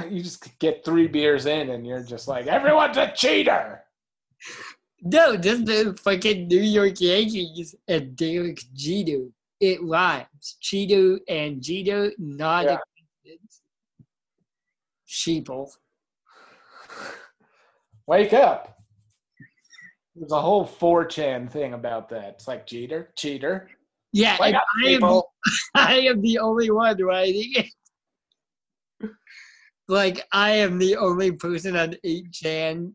you 0.10 0.22
just 0.24 0.58
get 0.60 0.84
three 0.84 1.08
beers 1.08 1.46
in 1.46 1.70
and 1.70 1.86
you're 1.88 2.04
just 2.04 2.28
like, 2.28 2.48
everyone's 2.48 2.98
a 2.98 3.12
cheater. 3.16 3.84
No, 5.02 5.38
just 5.38 5.66
the 5.66 5.98
fucking 6.04 6.48
New 6.48 6.62
York 6.62 7.00
Yankees 7.00 7.76
and 7.88 8.16
Derek 8.16 8.60
Jeter. 8.74 9.28
It 9.62 9.82
rhymes. 9.84 10.58
Cheeto 10.62 11.20
and 11.28 11.62
Jeter, 11.62 12.12
not 12.18 12.66
Yeah. 12.66 12.74
a 12.74 12.80
coincidence. 13.24 13.62
Sheeple. 15.08 15.70
Wake 18.08 18.34
up. 18.34 18.79
There's 20.20 20.34
a 20.34 20.42
whole 20.42 20.66
4chan 20.66 21.50
thing 21.50 21.74
about 21.74 22.10
that. 22.10 22.34
It's 22.36 22.48
like 22.48 22.68
cheater, 22.68 23.14
cheater. 23.16 23.70
Yeah, 24.12 24.36
I 24.42 24.60
am. 24.84 25.22
I 25.76 26.00
am 26.00 26.22
the 26.22 26.40
only 26.40 26.70
one 26.72 27.02
writing 27.02 27.54
it. 27.56 29.10
like, 29.88 30.28
I 30.34 30.52
am 30.52 30.78
the 30.78 30.98
only 30.98 31.32
person 31.32 31.78
on 31.78 31.96
8chan 32.06 32.94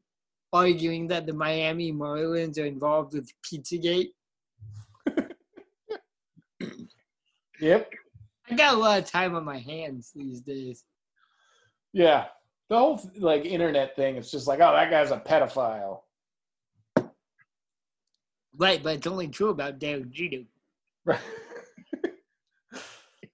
arguing 0.52 1.09
that 1.09 1.26
the 1.26 1.33
Miami 1.33 1.93
Marlins 1.93 2.59
are 2.59 2.66
involved 2.66 3.14
with 3.14 3.31
Pizzagate. 3.43 4.11
Yep. 7.61 7.93
I 8.50 8.54
got 8.57 8.75
a 8.75 8.76
lot 8.76 8.99
of 8.99 9.11
time 9.11 9.35
on 9.35 9.45
my 9.45 9.59
hands 9.59 10.11
these 10.14 10.40
days. 10.40 10.85
Yeah. 11.93 12.26
The 12.69 12.76
whole 12.76 13.00
like 13.16 13.45
internet 13.45 13.97
thing, 13.97 14.16
it's 14.16 14.31
just 14.31 14.47
like, 14.47 14.61
oh, 14.61 14.73
that 14.73 14.90
guy's 14.90 15.12
a 15.12 15.19
pedophile. 15.19 16.00
Right, 18.56 18.82
but 18.82 18.96
it's 18.96 19.06
only 19.06 19.28
true 19.28 19.50
about 19.50 19.78
Derek 19.78 20.11
Jeter. 20.11 20.44
Right. 21.04 21.20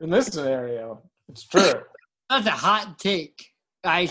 In 0.00 0.10
this 0.10 0.26
scenario, 0.26 1.02
it's 1.28 1.44
true. 1.44 1.80
That's 2.30 2.46
a 2.46 2.50
hot 2.52 2.98
take. 2.98 3.44
I 3.84 4.08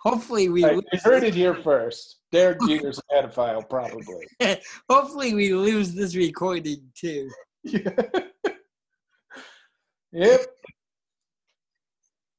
hopefully 0.00 0.48
we 0.48 0.64
Right, 0.64 0.76
lose 0.76 0.84
you 0.92 0.98
heard 1.04 1.22
it 1.22 1.34
here 1.34 1.54
first. 1.54 2.16
Derek 2.32 2.58
Jeter's 2.66 2.98
a 2.98 3.02
pedophile, 3.14 3.68
probably. 3.68 4.26
hopefully 4.90 5.34
we 5.34 5.54
lose 5.54 5.94
this 5.94 6.16
recording 6.16 6.90
too. 6.94 7.30
yep. 7.64 8.32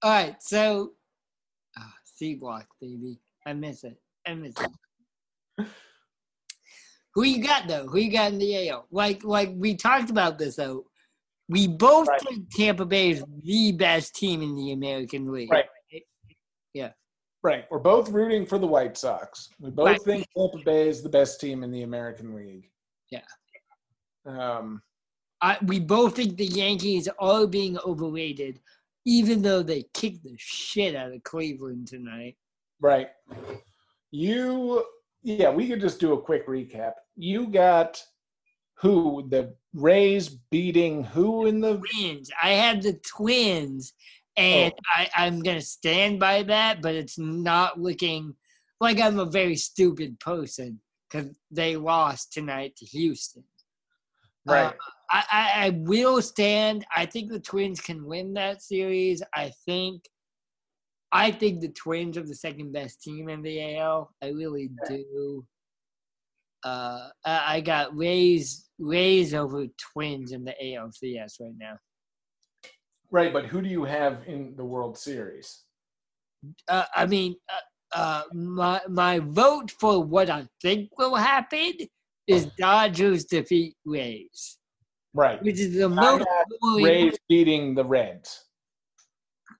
All 0.02 0.12
right, 0.12 0.42
so 0.42 0.94
ah, 1.78 1.94
C 2.04 2.36
block, 2.36 2.68
baby. 2.82 3.20
I 3.46 3.54
miss 3.54 3.84
it. 3.84 4.00
I 4.26 4.34
miss 4.34 4.56
it. 4.60 5.68
Who 7.16 7.24
you 7.24 7.44
got 7.44 7.68
though? 7.68 7.88
Who 7.88 7.98
you 7.98 8.12
got 8.12 8.32
in 8.32 8.38
the 8.40 8.70
AL? 8.70 8.88
Like, 8.92 9.24
like 9.24 9.50
we 9.56 9.76
talked 9.76 10.10
about 10.10 10.38
this 10.38 10.56
though. 10.56 10.86
We 11.48 11.68
both 11.68 12.08
Right. 12.08 12.22
think 12.22 12.50
Tampa 12.52 12.86
Bay 12.86 13.10
is 13.12 13.24
the 13.42 13.72
best 13.72 14.16
team 14.16 14.42
in 14.44 14.56
the 14.56 14.72
American 14.74 15.32
League. 15.32 15.52
Right. 15.52 15.66
Yeah. 16.74 16.92
Right. 17.42 17.66
We're 17.72 17.80
both 17.80 18.10
rooting 18.10 18.46
for 18.46 18.60
the 18.60 18.68
White 18.68 18.96
Sox. 18.98 19.50
We 19.60 19.72
both 19.72 19.86
Right. 19.88 20.02
think 20.04 20.28
Tampa 20.38 20.60
Bay 20.64 20.88
is 20.88 21.02
the 21.02 21.10
best 21.10 21.40
team 21.42 21.64
in 21.64 21.72
the 21.72 21.82
American 21.82 22.36
League. 22.36 22.70
Yeah. 23.10 23.24
Um, 24.26 24.84
I, 25.42 25.58
we 25.66 25.80
both 25.80 26.18
think 26.18 26.38
the 26.38 26.46
Yankees 26.46 27.08
are 27.18 27.48
being 27.48 27.80
overrated, 27.80 28.60
even 29.06 29.42
though 29.42 29.64
they 29.64 29.84
kicked 29.94 30.24
the 30.24 30.36
shit 30.38 30.96
out 30.96 31.12
of 31.14 31.24
Cleveland 31.24 31.88
tonight. 31.88 32.38
right. 32.82 33.10
You, 34.12 34.84
yeah, 35.24 35.50
we 35.50 35.68
could 35.68 35.82
just 35.82 36.00
do 36.00 36.14
a 36.14 36.22
quick 36.22 36.48
recap. 36.48 36.94
You 37.16 37.48
got 37.48 38.02
who? 38.76 39.28
The 39.30 39.54
Rays 39.74 40.30
beating 40.30 41.04
who 41.04 41.46
in 41.46 41.60
the. 41.60 41.78
Twins. 41.78 42.32
I 42.42 42.52
had 42.52 42.82
the 42.82 43.00
Twins, 43.18 43.94
and 44.38 44.74
I, 44.96 45.10
I'm 45.16 45.42
gonna 45.42 45.62
stand 45.62 46.20
by 46.20 46.44
that. 46.44 46.82
But 46.82 46.96
it's 46.96 47.20
not 47.20 47.80
looking 47.80 48.36
like 48.80 49.00
I'm 49.00 49.20
a 49.20 49.26
very 49.26 49.56
stupid 49.56 50.20
person 50.20 50.80
because 51.10 51.30
they 51.52 51.76
lost 51.76 52.34
tonight 52.34 52.76
to 52.78 52.86
Houston. 52.86 53.44
Right. 54.46 54.68
Uh, 54.68 54.72
I, 55.12 55.24
I, 55.32 55.66
I 55.66 55.70
will 55.82 56.22
stand. 56.22 56.86
I 56.96 57.06
think 57.06 57.32
the 57.32 57.40
Twins 57.40 57.82
can 57.82 58.06
win 58.06 58.34
that 58.36 58.62
series. 58.62 59.22
I 59.36 59.52
think. 59.66 60.04
I 61.12 61.32
think 61.32 61.62
the 61.62 61.70
Twins 61.70 62.18
are 62.18 62.24
the 62.24 62.36
second 62.36 62.72
best 62.72 63.02
team 63.02 63.30
in 63.30 63.42
the 63.42 63.78
AL. 63.78 64.12
I 64.22 64.28
really 64.30 64.70
do. 64.88 65.46
Uh, 66.64 67.08
I, 67.26 67.62
got 67.62 67.96
Rays 67.96 68.70
Rays 68.80 69.34
over 69.34 69.66
Twins 69.94 70.34
in 70.34 70.44
the 70.44 70.54
ALCS 70.62 71.40
right 71.40 71.54
now. 71.58 71.78
Right. 73.12 73.32
But 73.32 73.46
who 73.46 73.62
do 73.62 73.70
you 73.70 73.86
have 73.86 74.22
in 74.28 74.56
the 74.56 74.66
World 74.66 74.98
Series? 74.98 75.64
Uh, 76.68 76.86
I 76.94 77.06
mean, 77.06 77.36
uh, 77.50 77.98
uh, 77.98 78.24
my 78.34 78.82
my 78.88 79.20
vote 79.20 79.72
for 79.72 80.04
what 80.04 80.30
I 80.30 80.48
think 80.62 80.90
will 80.98 81.16
happen 81.16 81.74
is 82.28 82.48
Dodgers 82.58 83.26
defeat 83.26 83.76
Rays, 83.86 84.60
Right. 85.14 85.42
which 85.42 85.60
is 85.60 85.74
the 85.76 85.90
most 85.90 86.26
Rays 86.78 87.18
beating 87.28 87.74
the 87.74 87.84
Reds. 87.84 88.46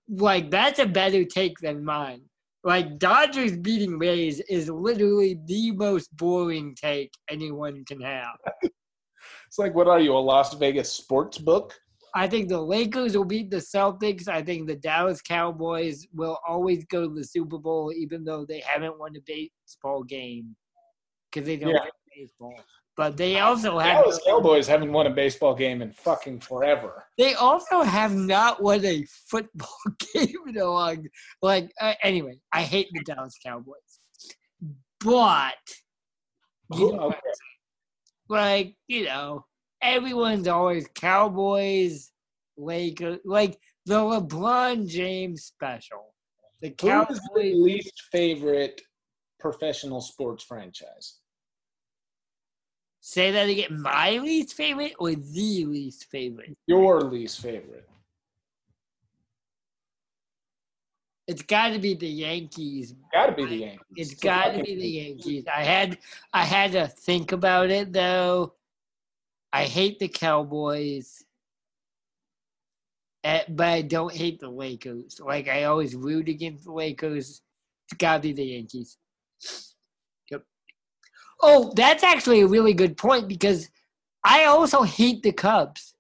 Like 0.10 0.50
that's 0.50 0.80
a 0.80 0.86
better 0.86 1.24
take 1.24 1.60
than 1.60 1.84
mine. 1.84 2.22
Like 2.64 3.00
Dodgers 3.00 3.58
beating 3.58 3.98
Rays 3.98 4.42
is 4.50 4.70
literally 4.70 5.40
the 5.46 5.72
most 5.72 6.16
boring 6.18 6.76
take 6.76 7.12
anyone 7.30 7.86
can 7.86 8.02
have. 8.02 8.36
It's 9.48 9.58
like, 9.58 9.74
what 9.74 9.88
are 9.88 10.00
you, 10.00 10.14
a 10.14 10.20
Las 10.20 10.54
Vegas 10.54 10.92
sports 10.92 11.38
book? 11.38 11.74
I 12.16 12.28
think 12.28 12.50
the 12.50 12.62
Lakers 12.62 13.16
will 13.16 13.26
beat 13.26 13.50
the 13.50 13.58
Celtics. 13.58 14.28
I 14.28 14.42
think 14.42 14.68
the 14.68 14.76
Dallas 14.76 15.22
Cowboys 15.22 16.08
will 16.14 16.38
always 16.48 16.86
go 16.86 17.08
to 17.08 17.14
the 17.14 17.24
Super 17.24 17.58
Bowl, 17.58 17.94
even 17.96 18.24
though 18.24 18.46
they 18.46 18.60
haven't 18.60 19.00
won 19.00 19.16
a 19.16 19.22
baseball 19.26 20.04
game 20.04 20.56
because 21.32 21.48
they 21.48 21.58
don't 21.58 21.70
Yeah. 21.70 21.84
get 21.84 21.94
baseball. 22.16 22.54
But 23.00 23.16
they 23.16 23.40
also 23.40 23.80
have 23.80 24.04
Dallas 24.04 24.20
Cowboys 24.28 24.68
haven't 24.68 24.92
won 24.92 25.08
a 25.08 25.10
baseball 25.10 25.56
game 25.56 25.82
in 25.82 25.90
fucking 25.94 26.42
forever. 26.42 27.06
they 27.18 27.34
also 27.36 27.82
have 27.82 28.14
not 28.14 28.62
won 28.62 28.84
a 28.84 29.06
football 29.30 29.78
game 30.14 30.36
in 30.48 30.58
a 30.58 30.66
long. 30.66 31.08
Like 31.42 31.72
uh, 31.80 31.94
anyway, 32.04 32.42
I 32.52 32.62
hate 32.64 32.88
the 32.92 33.02
Dallas 33.06 33.38
Cowboys, 33.42 34.02
but 35.00 35.54
you 36.76 36.92
know, 36.92 37.04
Okay. 37.04 37.18
like 38.28 38.76
you 38.90 39.06
know, 39.06 39.46
everyone's 39.82 40.50
always 40.50 40.86
Cowboys, 40.94 42.12
Lakers, 42.58 43.20
like 43.24 43.58
the 43.86 43.96
LeBron 43.96 44.90
James 44.90 45.46
special. 45.46 46.14
The 46.62 46.72
Cowboys. 46.72 47.16
is 47.16 47.30
the 47.34 47.54
least 47.54 47.94
favorite 48.12 48.82
professional 49.40 50.02
sports 50.02 50.44
franchise? 50.44 51.20
Say 53.02 53.32
that 53.32 53.50
again. 53.50 53.82
My 53.82 54.18
least 54.18 54.54
favorite 54.54 54.94
or 55.00 55.16
the 55.16 55.66
least 55.66 56.06
favorite? 56.12 56.56
Your 56.68 57.02
least 57.02 57.42
favorite? 57.42 57.88
It's 61.28 61.44
got 61.44 61.70
to 61.70 61.80
be 61.80 61.94
the 61.94 62.08
Yankees. 62.08 62.96
Got 63.14 63.28
to 63.28 63.32
be 63.34 63.46
the 63.46 63.56
Yankees. 63.56 63.86
It's 63.96 64.14
got 64.16 64.54
to 64.54 64.64
be 64.64 64.76
the 64.76 64.88
Yankees. 64.88 65.46
I 65.48 65.64
had 65.64 66.00
I 66.34 66.44
had 66.44 66.72
to 66.72 66.88
think 66.88 67.32
about 67.32 67.70
it 67.70 67.94
though. 67.94 68.54
I 69.54 69.66
hate 69.66 70.00
the 70.00 70.08
Cowboys, 70.08 71.24
eh, 73.24 73.44
but 73.48 73.68
I 73.68 73.82
don't 73.84 74.14
hate 74.14 74.40
the 74.40 74.50
Lakers. 74.50 75.20
Like 75.24 75.48
I 75.48 75.66
always 75.66 75.96
root 75.96 76.30
against 76.30 76.66
the 76.66 76.74
Lakers. 76.74 77.42
It's 77.86 77.98
got 77.98 78.16
to 78.16 78.22
be 78.22 78.34
the 78.34 78.46
Yankees. 78.46 78.98
Oh, 81.42 81.72
that's 81.76 82.04
actually 82.04 82.42
a 82.42 82.48
really 82.48 82.74
good 82.74 82.98
point 82.98 83.28
because 83.28 83.70
I 84.24 84.46
also 84.46 84.84
hate 84.84 85.24
the 85.24 85.32
Cubs. 85.32 85.94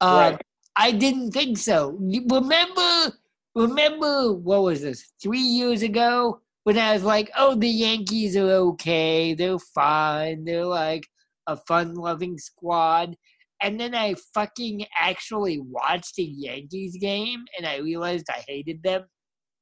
Uh, 0.00 0.30
Right. 0.32 0.42
I 0.76 0.90
didn't 0.90 1.30
think 1.30 1.56
so. 1.56 1.96
Remember, 2.00 3.12
remember 3.54 4.32
what 4.32 4.62
was 4.62 4.82
this? 4.82 5.12
Three 5.22 5.38
years 5.38 5.82
ago 5.82 6.40
when 6.64 6.76
I 6.78 6.92
was 6.94 7.04
like, 7.04 7.30
"Oh, 7.36 7.54
the 7.54 7.68
Yankees 7.68 8.36
are 8.36 8.50
okay. 8.50 9.34
They're 9.34 9.58
fine. 9.58 10.44
They're 10.44 10.64
like 10.66 11.06
a 11.46 11.56
fun-loving 11.56 12.38
squad." 12.38 13.16
And 13.62 13.78
then 13.80 13.94
I 13.94 14.16
fucking 14.34 14.84
actually 14.98 15.60
watched 15.60 16.18
a 16.18 16.22
Yankees 16.24 16.96
game, 17.00 17.44
and 17.56 17.66
I 17.66 17.76
realized 17.76 18.26
I 18.28 18.42
hated 18.48 18.82
them. 18.82 19.04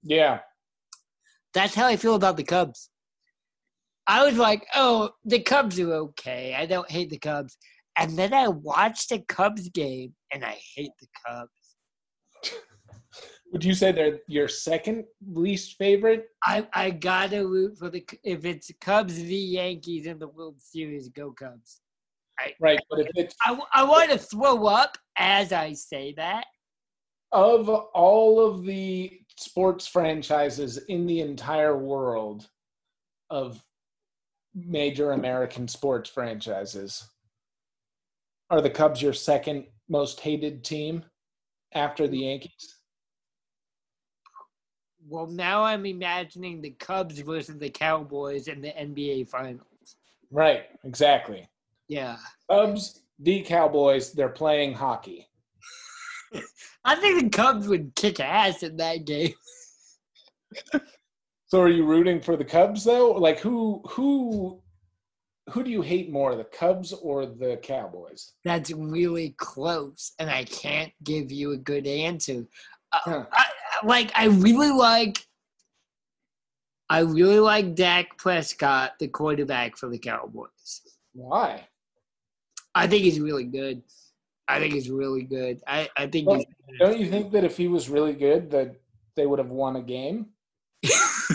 Yeah. 0.02 0.40
That's 1.52 1.74
how 1.74 1.86
I 1.86 1.96
feel 1.96 2.14
about 2.14 2.38
the 2.38 2.42
Cubs. 2.44 2.88
I 4.06 4.24
was 4.24 4.36
like, 4.36 4.66
"Oh, 4.74 5.10
the 5.24 5.40
Cubs 5.40 5.78
are 5.80 5.92
okay. 5.92 6.54
I 6.54 6.66
don't 6.66 6.90
hate 6.90 7.10
the 7.10 7.18
Cubs." 7.18 7.56
And 7.96 8.16
then 8.18 8.32
I 8.32 8.48
watched 8.48 9.12
a 9.12 9.18
Cubs 9.20 9.68
game, 9.68 10.14
and 10.32 10.44
I 10.44 10.58
hate 10.74 10.92
the 11.00 11.06
Cubs. 11.26 11.50
Would 13.52 13.64
you 13.64 13.74
say 13.74 13.92
they're 13.92 14.20
your 14.28 14.48
second 14.48 15.04
least 15.26 15.76
favorite? 15.76 16.28
I 16.42 16.66
I 16.72 16.90
gotta 16.90 17.46
root 17.46 17.76
for 17.78 17.90
the 17.90 18.04
if 18.24 18.44
it's 18.46 18.70
Cubs 18.80 19.18
v 19.18 19.36
Yankees 19.36 20.06
in 20.06 20.18
the 20.18 20.28
World 20.28 20.58
Series, 20.58 21.08
go 21.10 21.32
Cubs. 21.32 21.80
Right. 22.40 22.54
Right, 22.60 22.80
but 22.88 23.00
if 23.00 23.08
it's 23.14 23.36
I, 23.42 23.58
I 23.74 23.84
want 23.84 24.10
to 24.10 24.18
throw 24.18 24.66
up 24.66 24.96
as 25.18 25.52
I 25.52 25.74
say 25.74 26.14
that. 26.16 26.44
of 27.32 27.68
all 27.68 28.40
of 28.40 28.64
the 28.64 29.20
sports 29.36 29.86
franchises 29.86 30.78
in 30.88 31.06
the 31.06 31.20
entire 31.20 31.76
world 31.76 32.48
of 33.30 33.62
major 34.54 35.12
American 35.12 35.68
sports 35.68 36.10
franchises, 36.10 37.08
are 38.50 38.60
the 38.60 38.70
Cubs 38.70 39.00
your 39.00 39.12
second 39.12 39.66
most 39.88 40.20
hated 40.20 40.64
team 40.64 41.04
after 41.74 42.06
the 42.06 42.18
Yankees? 42.18 42.76
Well, 45.08 45.26
now 45.26 45.64
I'm 45.64 45.86
imagining 45.86 46.60
the 46.60 46.70
Cubs 46.70 47.18
versus 47.20 47.58
the 47.58 47.70
Cowboys 47.70 48.48
in 48.48 48.60
the 48.60 48.68
NBA 48.68 49.28
Finals. 49.28 49.96
Right, 50.30 50.64
exactly. 50.84 51.48
Yeah, 51.88 52.16
Cubs, 52.50 53.02
the 53.18 53.42
Cowboys, 53.42 54.12
they're 54.12 54.28
playing 54.28 54.74
hockey. 54.74 55.28
I 56.84 56.96
think 56.96 57.22
the 57.22 57.30
Cubs 57.30 57.68
would 57.68 57.94
kick 57.94 58.20
ass 58.20 58.62
in 58.62 58.76
that 58.76 59.04
game. 59.04 59.34
So 61.52 61.60
are 61.60 61.68
you 61.68 61.84
rooting 61.84 62.18
for 62.18 62.34
the 62.34 62.46
Cubs 62.46 62.82
though? 62.82 63.10
Like 63.10 63.38
who 63.38 63.82
who 63.86 64.62
who 65.50 65.62
do 65.62 65.70
you 65.70 65.82
hate 65.82 66.10
more, 66.10 66.34
the 66.34 66.44
Cubs 66.44 66.94
or 66.94 67.26
the 67.26 67.58
Cowboys? 67.62 68.32
That's 68.42 68.70
really 68.72 69.34
close, 69.36 70.12
and 70.18 70.30
I 70.30 70.44
can't 70.44 70.92
give 71.04 71.30
you 71.30 71.52
a 71.52 71.58
good 71.58 71.86
answer. 71.86 72.46
Uh, 72.90 72.98
Huh. 73.04 73.24
I, 73.30 73.44
I- 73.82 73.86
like, 73.86 74.12
I 74.14 74.28
really 74.28 74.70
like, 74.70 75.26
I 76.88 77.00
really 77.00 77.40
like 77.40 77.74
Dak 77.74 78.16
Prescott, 78.16 78.92
the 78.98 79.08
quarterback 79.08 79.76
for 79.76 79.90
the 79.90 79.98
Cowboys. 79.98 80.80
Why? 81.12 81.66
I 82.74 82.86
think 82.86 83.02
he's 83.02 83.20
really 83.20 83.44
good. 83.44 83.82
I 84.48 84.58
think 84.58 84.72
he's 84.72 84.88
really 84.88 85.24
good. 85.24 85.60
I, 85.66 85.90
I 85.98 86.06
think 86.06 86.28
Well, 86.28 86.42
Don't 86.78 86.98
you 86.98 87.10
think 87.10 87.30
that 87.32 87.44
if 87.44 87.58
he 87.58 87.68
was 87.68 87.90
really 87.90 88.14
good 88.14 88.50
that 88.52 88.74
they 89.16 89.26
would 89.26 89.38
have 89.38 89.50
won 89.50 89.76
a 89.76 89.82
game? 89.82 90.28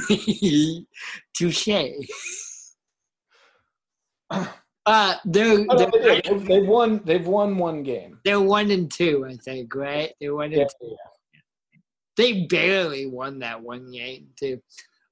touche. 1.34 1.68
Uh, 4.88 5.16
they're, 5.26 5.66
Oh, 5.70 5.78
they 5.78 6.22
did. 6.22 6.48
They've, 6.48 6.66
won 6.66 7.02
they've 7.04 7.28
won 7.28 7.58
one 7.58 7.84
game. 7.84 8.22
they're 8.24 8.40
one 8.40 8.72
and 8.72 8.90
two, 8.90 9.26
I 9.30 9.36
think, 9.36 9.76
right? 9.76 10.14
They're 10.22 10.34
one 10.34 10.46
and 10.46 10.56
Yeah, 10.56 10.68
two. 10.82 10.96
They 12.16 12.46
barely 12.46 13.06
won 13.06 13.40
that 13.40 13.62
one 13.62 13.92
game 13.92 14.30
too. 14.40 14.62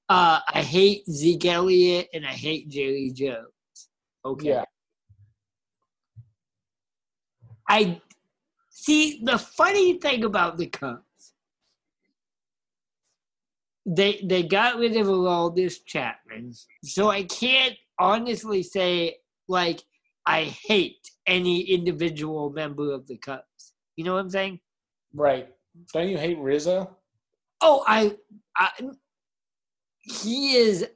Uh, 0.08 0.40
I 0.48 0.62
hate 0.62 1.04
Zeke 1.10 1.44
Elliott 1.44 2.08
and 2.14 2.24
I 2.24 2.30
hate 2.30 2.70
Jerry 2.70 3.10
Jones. 3.14 3.48
Okay. 4.24 4.48
yeah. 4.48 4.64
I 7.68 8.00
see 8.70 9.20
the 9.24 9.38
funny 9.38 9.98
thing 9.98 10.24
about 10.24 10.56
the 10.56 10.68
Cubs. 10.68 11.02
They 13.86 14.20
they 14.24 14.42
got 14.42 14.78
rid 14.78 14.96
of 14.96 15.06
Aroldis 15.06 15.76
Chapman, 15.86 16.52
so 16.82 17.08
I 17.08 17.22
can't 17.22 17.74
honestly 18.00 18.62
say 18.62 19.18
like 19.48 19.80
I 20.26 20.44
hate 20.44 21.08
any 21.26 21.60
individual 21.60 22.50
member 22.50 22.92
of 22.92 23.06
the 23.06 23.16
Cubs. 23.16 23.74
You 23.94 24.04
know 24.04 24.14
what 24.14 24.20
I'm 24.20 24.30
saying? 24.30 24.60
Right. 25.14 25.48
Don't 25.92 26.08
you 26.08 26.18
hate 26.18 26.38
Rizzo? 26.38 26.96
Oh, 27.60 27.84
I, 27.86 28.16
I 28.56 28.70
he 30.02 30.56
is 30.56 30.86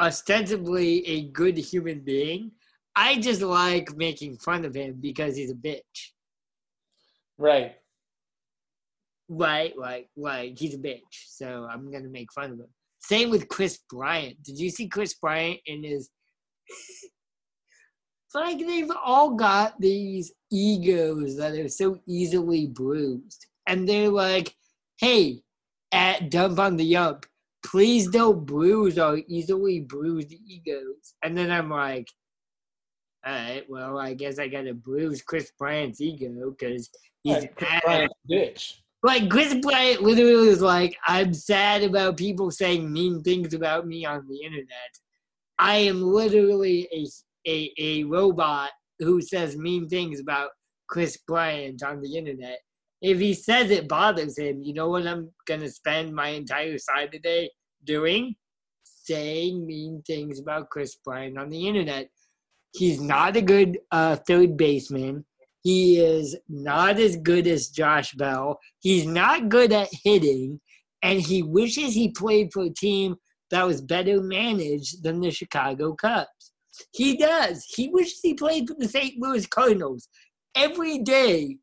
ostensibly 0.00 1.06
a 1.06 1.28
good 1.28 1.56
human 1.56 2.00
being. 2.00 2.52
I 2.94 3.20
just 3.20 3.42
like 3.42 3.94
making 3.96 4.38
fun 4.38 4.64
of 4.64 4.74
him 4.74 4.98
because 5.00 5.36
he's 5.36 5.50
a 5.50 5.54
bitch. 5.54 6.12
Right. 7.38 7.76
Right, 9.28 9.72
right, 9.76 10.06
right. 10.16 10.56
He's 10.56 10.74
a 10.74 10.78
bitch, 10.78 11.00
so 11.26 11.66
I'm 11.70 11.90
gonna 11.90 12.08
make 12.08 12.32
fun 12.32 12.52
of 12.52 12.60
him. 12.60 12.68
Same 13.00 13.30
with 13.30 13.48
Kris 13.48 13.78
Bryant. 13.90 14.40
Did 14.42 14.58
you 14.58 14.70
see 14.70 14.88
Kris 14.88 15.14
Bryant 15.14 15.60
in 15.66 15.82
his? 15.82 16.10
it's 16.68 18.34
like 18.34 18.58
they've 18.58 18.90
all 19.04 19.34
got 19.34 19.80
these 19.80 20.32
egos 20.52 21.36
that 21.36 21.54
are 21.54 21.68
so 21.68 21.98
easily 22.06 22.68
bruised, 22.68 23.46
and 23.66 23.88
they're 23.88 24.10
like, 24.10 24.54
"Hey, 24.98 25.42
at 25.90 26.30
dump 26.30 26.60
on 26.60 26.76
the 26.76 26.84
yump, 26.84 27.26
please 27.64 28.08
don't 28.08 28.46
bruise 28.46 28.98
our 28.98 29.18
easily 29.28 29.80
bruised 29.80 30.32
egos." 30.32 31.14
And 31.24 31.36
then 31.36 31.50
I'm 31.50 31.70
like, 31.70 32.06
"All 33.26 33.32
right, 33.32 33.64
well, 33.68 33.98
I 33.98 34.14
guess 34.14 34.38
I 34.38 34.46
gotta 34.46 34.74
bruise 34.74 35.20
Kris 35.22 35.50
Bryant's 35.58 36.00
ego 36.00 36.50
because 36.50 36.88
he's 37.24 37.46
Right, 37.84 38.08
a 38.08 38.32
bitch. 38.32 38.82
Like 39.02 39.28
Kris 39.30 39.54
Bryant 39.62 40.02
literally 40.02 40.48
was 40.48 40.62
like, 40.62 40.96
I'm 41.06 41.34
sad 41.34 41.82
about 41.82 42.16
people 42.16 42.50
saying 42.50 42.92
mean 42.92 43.22
things 43.22 43.54
about 43.54 43.86
me 43.86 44.04
on 44.04 44.26
the 44.28 44.42
internet. 44.42 44.70
I 45.58 45.76
am 45.76 46.02
literally 46.02 46.88
a 46.92 47.06
a, 47.46 47.72
a 47.78 48.04
robot 48.04 48.70
who 48.98 49.20
says 49.20 49.56
mean 49.56 49.88
things 49.88 50.20
about 50.20 50.50
Kris 50.88 51.18
Bryant 51.28 51.82
on 51.82 52.00
the 52.00 52.16
internet. 52.16 52.58
If 53.02 53.18
he 53.18 53.34
says 53.34 53.70
it 53.70 53.88
bothers 53.88 54.38
him, 54.38 54.62
you 54.62 54.72
know 54.72 54.88
what 54.88 55.06
I'm 55.06 55.30
gonna 55.46 55.68
spend 55.68 56.14
my 56.14 56.28
entire 56.28 56.78
side 56.78 57.10
Saturday 57.12 57.50
doing? 57.84 58.34
Saying 58.84 59.66
mean 59.66 60.02
things 60.06 60.40
about 60.40 60.70
Kris 60.70 60.96
Bryant 61.04 61.38
on 61.38 61.50
the 61.50 61.68
internet. 61.68 62.08
He's 62.74 63.00
not 63.00 63.36
a 63.36 63.42
good 63.42 63.78
uh, 63.92 64.16
third 64.16 64.56
baseman. 64.56 65.24
He 65.66 65.98
is 65.98 66.36
not 66.48 67.00
as 67.00 67.16
good 67.16 67.48
as 67.48 67.70
Josh 67.70 68.12
Bell. 68.12 68.60
He's 68.78 69.04
not 69.04 69.48
good 69.48 69.72
at 69.72 69.88
hitting, 70.04 70.60
and 71.02 71.20
he 71.20 71.42
wishes 71.42 71.92
he 71.92 72.12
played 72.12 72.52
for 72.52 72.62
a 72.62 72.70
team 72.70 73.16
that 73.50 73.66
was 73.66 73.80
better 73.80 74.22
managed 74.22 75.02
than 75.02 75.20
the 75.20 75.32
Chicago 75.32 75.92
Cubs. 75.94 76.52
He 76.92 77.16
does. 77.16 77.66
He 77.68 77.88
wishes 77.88 78.20
he 78.22 78.34
played 78.34 78.68
for 78.68 78.76
the 78.78 78.86
St. 78.86 79.18
Louis 79.18 79.44
Cardinals. 79.48 80.08
Every 80.54 80.98
day, 80.98 81.56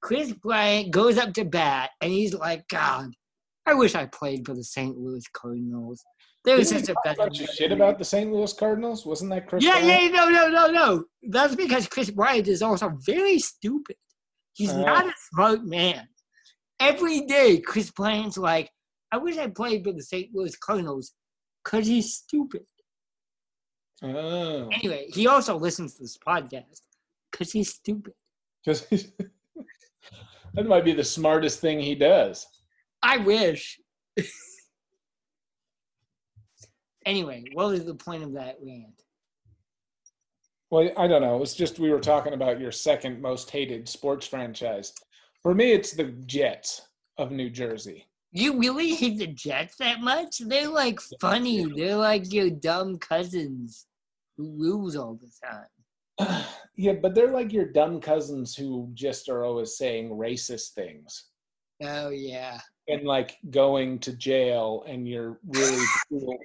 Kris 0.00 0.32
Bryant 0.32 0.90
goes 0.90 1.18
up 1.18 1.34
to 1.34 1.44
bat 1.44 1.90
and 2.00 2.10
he's 2.10 2.32
like, 2.32 2.66
God, 2.68 3.10
I 3.66 3.74
wish 3.74 3.94
I 3.94 4.06
played 4.06 4.46
for 4.46 4.54
the 4.54 4.64
St. 4.64 4.96
Louis 4.96 5.26
Cardinals. 5.34 6.02
They're 6.44 6.56
Didn't 6.58 6.86
such 6.86 6.96
a 7.06 7.14
bunch 7.16 7.40
of 7.40 7.48
shit 7.50 7.70
about 7.70 7.98
the 7.98 8.04
St. 8.04 8.32
Louis 8.32 8.52
Cardinals? 8.52 9.06
Wasn't 9.06 9.30
that 9.30 9.46
Kris? 9.48 9.62
Yeah, 9.64 9.80
Bryant? 9.80 10.02
yeah, 10.02 10.08
no, 10.08 10.28
no, 10.28 10.48
no, 10.48 10.66
no. 10.70 11.04
That's 11.22 11.54
because 11.54 11.86
Kris 11.86 12.10
Bryant 12.10 12.48
is 12.48 12.62
also 12.62 12.90
very 13.06 13.38
stupid. 13.38 13.96
He's 14.54 14.70
Oh. 14.72 14.82
not 14.82 15.06
a 15.06 15.12
smart 15.30 15.64
man. 15.64 16.08
Every 16.80 17.20
day, 17.26 17.60
Kris 17.60 17.90
Bryant's 17.92 18.36
like, 18.36 18.70
I 19.12 19.18
wish 19.18 19.38
I 19.38 19.46
played 19.48 19.84
for 19.84 19.92
the 19.92 20.02
St. 20.02 20.30
Louis 20.34 20.56
Cardinals 20.56 21.12
because 21.64 21.86
he's 21.86 22.14
stupid. 22.14 22.64
Oh, 24.02 24.68
Anyway, 24.72 25.06
he 25.14 25.28
also 25.28 25.56
listens 25.56 25.94
to 25.94 26.02
this 26.02 26.18
podcast 26.18 26.80
because 27.30 27.52
he's 27.52 27.72
stupid. 27.72 28.14
'Cause 28.64 28.84
he's- 28.88 29.12
that 30.54 30.66
might 30.66 30.84
be 30.84 30.92
the 30.92 31.04
smartest 31.04 31.60
thing 31.60 31.78
he 31.78 31.94
does. 31.94 32.44
I 33.02 33.18
wish. 33.18 33.78
anyway, 37.06 37.44
what 37.52 37.68
was 37.68 37.84
the 37.84 37.94
point 37.94 38.22
of 38.22 38.32
that 38.34 38.58
rant? 38.64 39.02
Well, 40.70 40.90
I 40.96 41.06
don't 41.06 41.22
know. 41.22 41.36
It 41.36 41.40
was 41.40 41.54
just 41.54 41.78
we 41.78 41.90
were 41.90 42.00
talking 42.00 42.32
about 42.32 42.60
your 42.60 42.72
second 42.72 43.20
most 43.20 43.50
hated 43.50 43.88
sports 43.88 44.26
franchise. 44.26 44.94
For 45.42 45.54
me, 45.54 45.72
it's 45.72 45.92
the 45.92 46.04
Jets 46.26 46.88
of 47.18 47.30
New 47.30 47.50
Jersey. 47.50 48.06
You 48.30 48.58
really 48.58 48.94
hate 48.94 49.18
the 49.18 49.26
Jets 49.26 49.76
that 49.76 50.00
much? 50.00 50.38
They're 50.38 50.68
like 50.68 50.98
funny. 51.20 51.66
They're 51.76 51.96
like 51.96 52.32
your 52.32 52.48
dumb 52.48 52.98
cousins 52.98 53.86
who 54.38 54.44
lose 54.44 54.96
all 54.96 55.18
the 55.20 55.30
time. 55.46 56.44
yeah, 56.76 56.94
but 56.94 57.14
they're 57.14 57.32
like 57.32 57.52
your 57.52 57.66
dumb 57.66 58.00
cousins 58.00 58.54
who 58.54 58.88
just 58.94 59.28
are 59.28 59.44
always 59.44 59.76
saying 59.76 60.08
racist 60.10 60.72
things 60.72 61.26
Oh 61.82 62.10
yeah. 62.10 62.58
and 62.88 63.04
like 63.04 63.38
going 63.50 63.98
to 64.00 64.12
jail, 64.12 64.84
and 64.86 65.06
you're 65.08 65.38
really 65.46 65.84
cool 66.08 66.38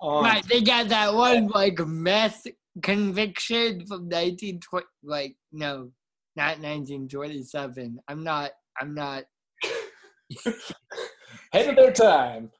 aunt. 0.00 0.24
Right, 0.24 0.44
they 0.48 0.62
got 0.62 0.88
that 0.88 1.14
one 1.14 1.48
like 1.48 1.78
meth 1.86 2.46
conviction 2.82 3.86
from 3.86 4.08
nineteen 4.08 4.60
twenty 4.60 4.86
like 5.02 5.36
no, 5.52 5.90
not 6.36 6.60
nineteen 6.60 7.08
twenty 7.08 7.42
seven. 7.42 7.98
I'm 8.08 8.24
not 8.24 8.50
I'm 8.80 8.94
not 8.94 9.24
Ahead 11.52 11.70
of 11.70 11.76
their 11.76 11.92
time. 11.92 12.50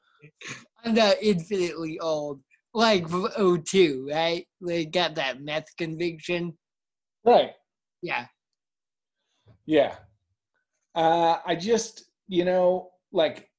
I'm 0.83 0.93
not 0.93 1.15
infinitely 1.21 1.99
old. 1.99 2.41
Like 2.73 3.07
from 3.09 3.27
02, 3.37 4.07
right? 4.11 4.45
They 4.61 4.85
got 4.85 5.15
that 5.15 5.41
meth 5.41 5.65
conviction. 5.77 6.57
Right. 7.25 7.51
Yeah. 8.01 8.27
Yeah. 9.65 9.95
Uh, 10.95 11.37
I 11.45 11.55
just, 11.55 12.05
you 12.27 12.45
know, 12.45 12.91
like 13.11 13.49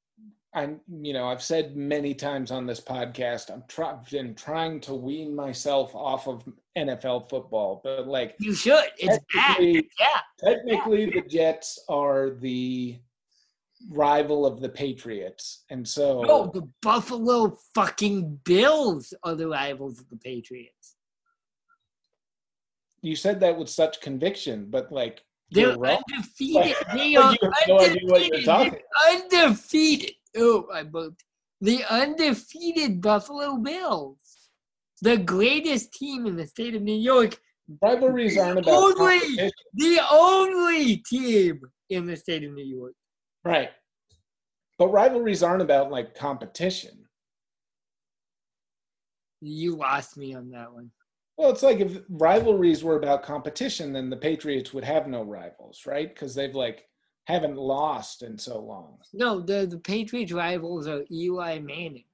I'm, 0.55 0.81
you 1.01 1.15
know, 1.15 1.29
I've 1.29 1.43
said 1.43 1.77
many 1.77 2.13
times 2.15 2.51
on 2.51 2.67
this 2.67 2.81
podcast, 2.81 3.51
I'm 3.51 3.65
try- 3.69 3.97
been 4.11 4.35
trying 4.35 4.81
to 4.81 4.93
wean 4.95 5.35
myself 5.35 5.95
off 5.95 6.29
of 6.29 6.47
NFL 6.77 7.31
football, 7.31 7.81
but 7.83 8.07
like 8.07 8.37
You 8.39 8.55
should. 8.55 8.85
It's 8.99 9.19
bad. 9.35 9.57
technically, 9.57 9.89
Yeah. 9.99 10.21
technically 10.39 11.07
the 11.07 11.23
Jets 11.23 11.83
are 11.89 12.31
the 12.31 12.99
rival 13.89 14.45
of 14.45 14.61
the 14.61 14.69
Patriots, 14.69 15.65
and 15.71 15.89
so 15.89 16.21
No, 16.23 16.47
the 16.53 16.69
Buffalo 16.83 17.57
fucking 17.75 18.37
Bills 18.45 19.15
are 19.25 19.35
the 19.35 19.49
rivals 19.49 20.01
of 20.01 20.09
the 20.11 20.17
Patriots. 20.19 20.97
you 23.01 23.17
said 23.17 23.41
that 23.41 23.59
with 23.59 23.69
such 23.71 24.01
conviction, 24.01 24.67
but 24.71 24.93
like 24.93 25.25
They're 25.51 25.77
undefeated. 25.79 26.77
They 26.93 27.07
You 27.13 27.21
are 27.21 27.31
have 27.31 27.39
no 27.69 27.81
idea 27.81 28.01
what 28.05 28.27
you're 28.27 28.81
undefeated. 29.11 30.13
Talking 30.35 30.43
They're 30.43 30.51
undefeated. 30.51 30.71
Oh, 30.73 30.75
I 30.75 30.83
booked. 30.83 31.25
The 31.61 31.85
undefeated 31.89 33.01
Buffalo 33.01 33.57
Bills. 33.57 34.19
The 35.01 35.17
greatest 35.17 35.93
team 35.93 36.27
in 36.27 36.37
the 36.37 36.47
state 36.47 36.75
of 36.75 36.83
New 36.83 36.99
York. 36.99 37.37
Rivalries 37.81 38.39
aren't 38.39 38.61
about 38.61 38.75
Only-. 38.75 39.53
The 39.75 40.01
only 40.11 40.97
team 40.99 41.61
in 41.91 42.07
the 42.07 42.17
state 42.17 42.45
of 42.45 42.53
New 42.53 42.65
York. 42.65 42.93
Right. 43.45 43.71
But 44.79 44.89
rivalries 44.89 45.43
aren't 45.43 45.63
about 45.63 45.91
like 45.91 46.15
competition. 46.15 47.05
You 49.41 49.77
lost 49.77 50.17
me 50.17 50.35
on 50.35 50.51
that 50.51 50.73
one. 50.73 50.91
Well, 51.37 51.51
it's 51.51 51.63
like 51.63 51.81
if 51.81 51.99
rivalries 52.09 52.85
were 52.85 52.97
about 52.97 53.23
competition, 53.23 53.93
then 53.93 54.11
the 54.11 54.17
Patriots 54.17 54.73
would 54.73 54.85
have 54.85 55.09
no 55.09 55.23
rivals, 55.23 55.83
right? 55.87 56.09
Because 56.09 56.35
they've 56.35 56.55
like 56.55 56.87
haven't 57.33 57.57
lost 57.57 58.23
in 58.23 58.39
so 58.39 58.61
long. 58.61 58.99
No, 59.13 59.41
the, 59.41 59.67
the 59.67 59.79
Patriots 59.79 60.33
rivals 60.33 60.87
are 60.87 61.05
Eli 61.11 61.59
Manning. 61.59 62.05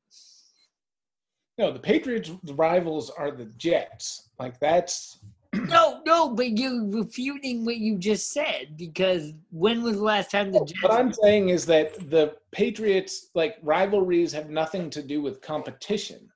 No, 1.58 1.72
the 1.72 1.80
Patriots 1.80 2.30
rivals 2.52 3.10
are 3.10 3.32
the 3.32 3.46
Jets. 3.56 4.28
Like 4.38 4.60
that's 4.60 5.18
No, 5.54 6.02
no, 6.06 6.34
but 6.34 6.56
you're 6.56 6.86
refuting 6.86 7.64
what 7.64 7.78
you 7.78 7.98
just 7.98 8.30
said 8.30 8.76
because 8.76 9.32
when 9.50 9.82
was 9.82 9.96
the 9.96 10.02
last 10.02 10.30
time 10.30 10.52
the 10.52 10.60
Jets? 10.60 10.82
what 10.82 10.92
I'm 10.92 11.12
saying 11.12 11.48
is 11.48 11.66
that 11.66 12.10
the 12.10 12.36
Patriots 12.52 13.30
like 13.34 13.56
rivalries 13.62 14.32
have 14.32 14.50
nothing 14.50 14.90
to 14.90 15.02
do 15.02 15.20
with 15.20 15.40
competition. 15.40 16.28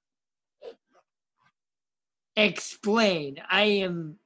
Explain. 2.37 3.37
I 3.51 3.63
am, 3.63 4.17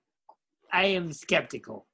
I 0.72 0.86
am 0.86 1.12
skeptical. 1.12 1.85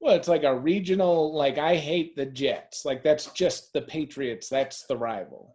Well, 0.00 0.14
it's 0.16 0.28
like 0.28 0.44
a 0.44 0.54
regional, 0.54 1.34
like 1.34 1.58
I 1.58 1.76
hate 1.76 2.16
the 2.16 2.26
Jets. 2.26 2.84
Like 2.84 3.02
that's 3.02 3.26
just 3.32 3.72
the 3.72 3.82
Patriots. 3.82 4.48
That's 4.48 4.84
the 4.84 4.96
rival. 4.96 5.54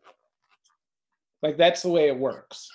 Like 1.41 1.57
that's 1.57 1.81
the 1.81 1.89
way 1.89 2.07
it 2.07 2.17
works. 2.17 2.69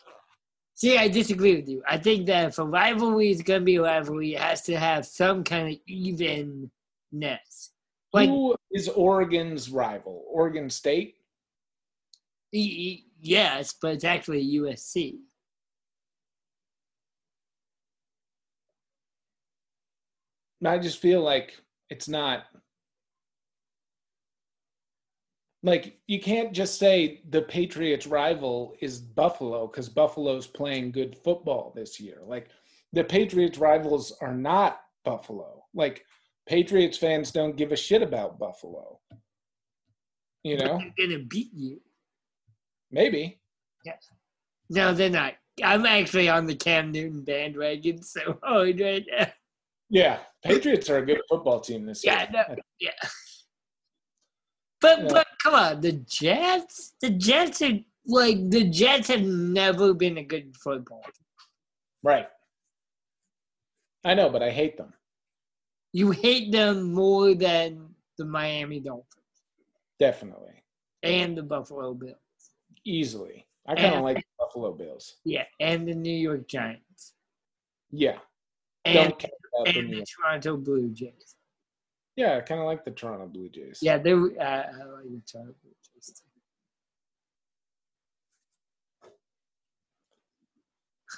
See, 0.74 0.96
I 0.96 1.08
disagree 1.08 1.56
with 1.56 1.68
you. 1.68 1.82
I 1.88 1.98
think 1.98 2.26
that 2.26 2.48
if 2.48 2.58
a 2.58 2.64
rivalry 2.64 3.30
is 3.30 3.42
going 3.42 3.60
to 3.60 3.64
be 3.64 3.76
a 3.76 3.82
rivalry, 3.82 4.34
it 4.34 4.40
has 4.40 4.62
to 4.62 4.78
have 4.78 5.04
some 5.04 5.44
kind 5.44 5.68
of 5.74 5.78
evenness. 5.86 6.70
Like, 8.12 8.28
Who 8.30 8.56
is 8.72 8.88
Oregon's 8.88 9.70
rival? 9.70 10.24
Oregon 10.28 10.70
State? 10.70 11.16
y- 12.52 12.74
y- 12.76 13.02
yes, 13.20 13.74
but 13.80 13.92
it's 13.94 14.04
actually 14.04 14.44
USC. 14.58 15.18
I 20.66 20.78
just 20.78 20.98
feel 21.00 21.22
like 21.22 21.54
it's 21.88 22.08
not 22.08 22.44
like 25.62 25.98
you 26.06 26.20
can't 26.20 26.52
just 26.52 26.78
say 26.78 27.22
the 27.28 27.42
Patriots 27.42 28.06
rival 28.06 28.74
is 28.80 29.00
Buffalo 29.00 29.66
because 29.66 29.88
Buffalo's 29.88 30.46
playing 30.46 30.92
good 30.92 31.16
football 31.22 31.72
this 31.74 32.00
year. 32.00 32.18
Like 32.24 32.48
the 32.92 33.04
Patriots 33.04 33.58
rivals 33.58 34.12
are 34.20 34.34
not 34.34 34.80
Buffalo. 35.04 35.64
Like 35.74 36.04
Patriots 36.48 36.96
fans 36.96 37.30
don't 37.30 37.56
give 37.56 37.72
a 37.72 37.76
shit 37.76 38.02
about 38.02 38.38
Buffalo. 38.38 38.98
You 40.42 40.56
But 40.56 40.66
know, 40.66 40.78
they're 40.78 41.06
going 41.06 41.20
to 41.20 41.26
beat 41.26 41.50
you. 41.52 41.80
maybe. 42.90 43.38
Yes. 43.84 44.08
No, 44.70 44.94
they're 44.94 45.10
not. 45.10 45.34
I'm 45.62 45.84
actually 45.84 46.30
on 46.30 46.46
the 46.46 46.54
Cam 46.54 46.90
Newton 46.90 47.22
bandwagon 47.22 48.02
so 48.02 48.38
hard 48.42 48.80
right 48.80 49.04
now. 49.10 49.26
Yeah, 49.90 50.20
Patriots 50.44 50.88
are 50.88 50.98
a 50.98 51.04
good 51.06 51.20
football 51.28 51.60
team 51.60 51.84
this 51.84 52.04
year. 52.04 52.14
Yeah, 52.14 52.28
no, 52.48 52.56
yeah. 52.78 52.90
But 54.80 55.00
Yeah. 55.02 55.08
but 55.10 55.26
come 55.42 55.54
on, 55.54 55.80
the 55.80 55.92
Jets, 55.92 56.94
the 57.02 57.10
Jets 57.10 57.60
are 57.62 57.78
like 58.06 58.48
the 58.50 58.64
Jets 58.70 59.08
have 59.08 59.22
never 59.22 59.92
been 59.92 60.18
a 60.18 60.24
good 60.24 60.56
football. 60.56 61.02
team. 61.02 61.12
Right. 62.02 62.28
I 64.04 64.14
know, 64.14 64.30
but 64.30 64.42
I 64.42 64.50
hate 64.50 64.78
them. 64.78 64.94
You 65.92 66.12
hate 66.12 66.52
them 66.52 66.92
more 66.94 67.34
than 67.34 67.94
the 68.16 68.24
Miami 68.24 68.80
Dolphins 68.80 69.42
Definitely. 69.98 70.62
and 71.02 71.36
the 71.36 71.42
Buffalo 71.42 71.92
Bills. 71.92 72.16
Easily. 72.84 73.46
I 73.66 73.74
kind 73.74 73.96
of 73.96 74.02
like 74.02 74.16
the 74.16 74.22
Buffalo 74.38 74.72
Bills. 74.72 75.16
Yeah, 75.24 75.44
and 75.58 75.86
the 75.86 75.94
New 75.94 76.14
York 76.16 76.48
Giants 76.48 77.14
Yeah. 77.90 78.18
and 78.86 78.94
Don't 78.94 79.18
care 79.18 79.30
and 79.66 79.92
the. 79.92 80.04
Toronto 80.06 80.56
Blue 80.56 80.90
Jays. 80.90 81.36
Yeah, 82.16 82.36
I 82.36 82.40
kind 82.40 82.60
of 82.60 82.66
like 82.66 82.84
the 82.84 82.90
Toronto 82.90 83.26
Blue 83.26 83.48
Jays. 83.48 83.78
Yeah, 83.82 83.98
they. 83.98 84.12
Uh, 84.12 84.16
I 84.16 84.22
like 84.24 85.04
the 85.10 85.22
Toronto 85.30 85.54
Blue 85.62 85.72
Jays. 85.94 86.06
too. 86.06 86.24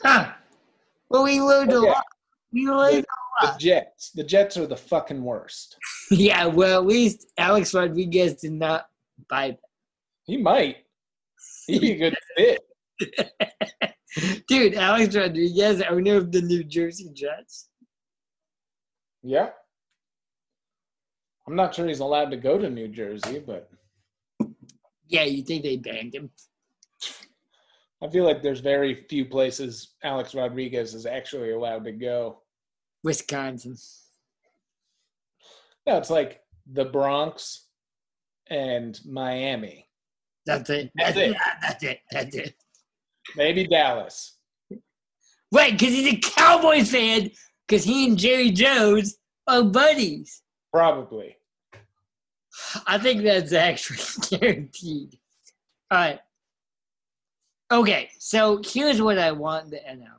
Huh. 0.02 0.32
Well, 1.08 1.24
we 1.24 1.40
learned 1.40 1.72
a 1.72 1.74
Yeah. 1.76 1.80
lot. 1.80 2.04
We 2.52 2.66
learned. 2.68 3.04
The 3.40 3.54
Jets. 3.58 4.10
The 4.10 4.24
Jets 4.24 4.56
are 4.56 4.66
the 4.66 4.76
fucking 4.76 5.22
worst. 5.22 5.76
Yeah, 6.10 6.44
well, 6.44 6.78
at 6.80 6.86
least 6.86 7.28
Alex 7.38 7.72
Rodriguez 7.72 8.34
did 8.34 8.52
not 8.52 8.86
buy 9.30 9.56
He 10.24 10.36
might. 10.36 10.84
He'd 11.66 11.80
be 11.80 11.92
a 11.92 11.96
good 11.96 12.16
fit. 12.36 12.60
Dude, 14.46 14.74
Alex 14.74 15.16
Rodriguez, 15.16 15.80
owner 15.88 16.16
of 16.16 16.30
the 16.30 16.42
New 16.42 16.64
Jersey 16.64 17.10
Jets. 17.14 17.70
Yeah. 19.22 19.50
I'm 21.46 21.56
not 21.56 21.74
sure 21.74 21.86
he's 21.88 22.00
allowed 22.00 22.30
to 22.30 22.36
go 22.36 22.58
to 22.58 22.70
New 22.70 22.88
Jersey, 22.88 23.42
but 23.44 23.68
Yeah, 25.08 25.24
you 25.24 25.42
think 25.42 25.62
they 25.62 25.76
banned 25.76 26.14
him? 26.14 26.30
I 28.02 28.08
feel 28.08 28.24
like 28.24 28.42
there's 28.42 28.60
very 28.60 29.04
few 29.08 29.24
places 29.24 29.94
Alex 30.02 30.34
Rodriguez 30.34 30.94
is 30.94 31.06
actually 31.06 31.52
allowed 31.52 31.84
to 31.84 31.92
go. 31.92 32.42
Wisconsin. 33.04 33.76
No, 35.86 35.98
it's 35.98 36.10
like 36.10 36.40
the 36.72 36.84
Bronx 36.84 37.66
and 38.50 38.98
Miami. 39.08 39.88
That's 40.46 40.70
it. 40.70 40.90
That's 40.96 41.14
That's, 41.14 41.18
it. 41.18 41.30
it. 41.30 41.36
That's 41.60 41.84
it. 41.84 41.98
That's 42.10 42.36
it. 42.36 42.54
Maybe 43.36 43.66
Dallas. 43.66 44.38
Right, 45.52 45.72
because 45.72 45.94
he's 45.94 46.14
a 46.14 46.16
Cowboys 46.16 46.90
fan, 46.90 47.30
because 47.72 47.86
he 47.86 48.06
and 48.06 48.18
Jerry 48.18 48.50
Jones 48.50 49.16
are 49.46 49.62
buddies. 49.62 50.42
Probably. 50.74 51.38
I 52.86 52.98
think 52.98 53.22
that's 53.22 53.54
actually 53.54 53.98
guaranteed. 54.38 55.18
All 55.90 55.98
right. 55.98 56.20
Okay, 57.72 58.10
so 58.18 58.60
here's 58.62 59.00
what 59.00 59.16
I 59.16 59.32
want 59.32 59.64
in 59.64 59.70
the 59.70 59.78
NL. 59.78 60.18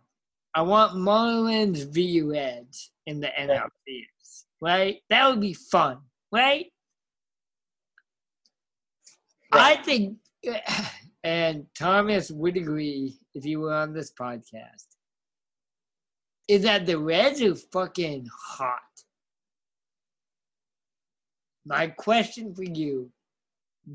I 0.55 0.63
want 0.63 0.93
Marlins 0.93 1.85
v 1.85 2.23
Reds 2.23 2.89
in 3.05 3.19
the 3.19 3.27
NL 3.39 3.69
series, 3.85 4.45
right? 4.59 4.97
That 5.11 5.29
would 5.29 5.39
be 5.39 5.53
fun, 5.53 5.99
right? 6.31 6.65
I 9.51 9.75
think, 9.75 10.17
and 11.23 11.67
Thomas 11.77 12.31
would 12.31 12.57
agree 12.57 13.19
if 13.35 13.45
you 13.45 13.59
were 13.59 13.75
on 13.75 13.93
this 13.93 14.11
podcast, 14.11 14.92
is 16.47 16.63
that 16.63 16.85
the 16.85 16.97
Reds 16.97 17.41
are 17.41 17.55
fucking 17.55 18.27
hot. 18.33 18.79
My 21.65 21.87
question 21.87 22.53
for 22.53 22.63
you 22.63 23.09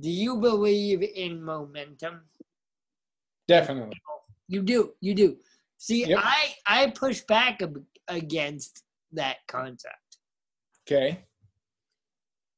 do 0.00 0.10
you 0.10 0.36
believe 0.36 1.02
in 1.02 1.42
momentum? 1.42 2.20
Definitely. 3.46 3.96
You 4.46 4.62
do. 4.62 4.92
You 5.00 5.14
do. 5.14 5.36
See, 5.78 6.04
Yep. 6.06 6.18
I 6.22 6.54
I 6.66 6.90
push 6.90 7.22
back 7.22 7.60
against 8.08 8.82
that 9.12 9.38
concept 9.46 10.18
Okay. 10.86 11.24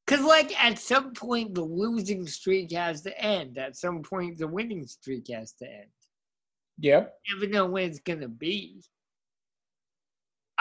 because, 0.05 0.25
like, 0.25 0.53
at 0.63 0.79
some 0.81 1.13
point 1.13 1.55
the 1.55 1.63
losing 1.63 2.27
streak 2.27 2.73
has 2.73 3.03
to 3.03 3.17
end. 3.21 3.59
At 3.59 3.77
some 3.77 4.03
point 4.03 4.39
the 4.39 4.49
winning 4.49 4.87
streak 4.87 5.29
has 5.29 5.53
to 5.55 5.67
end. 5.71 5.91
Yep. 6.79 7.15
You 7.27 7.35
never 7.37 7.53
know 7.53 7.67
when 7.67 7.89
it's 7.91 8.01
gonna 8.01 8.29
be. 8.29 8.83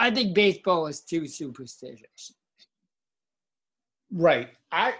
I 0.00 0.10
think 0.10 0.34
baseball 0.34 0.86
is 0.86 1.02
too 1.02 1.26
superstitious. 1.28 2.32
Right. 4.10 4.48
I 4.72 4.94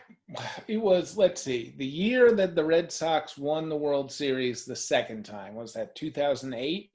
it 0.68 0.76
was 0.76 1.16
let's 1.16 1.42
see. 1.42 1.74
The 1.78 1.86
year 1.86 2.32
that 2.32 2.54
the 2.54 2.64
Red 2.64 2.92
Sox 2.92 3.38
won 3.38 3.70
the 3.70 3.76
World 3.76 4.12
Series 4.12 4.66
the 4.66 4.76
second 4.76 5.24
time 5.24 5.54
was 5.54 5.72
that 5.72 5.94
2008? 5.96 6.90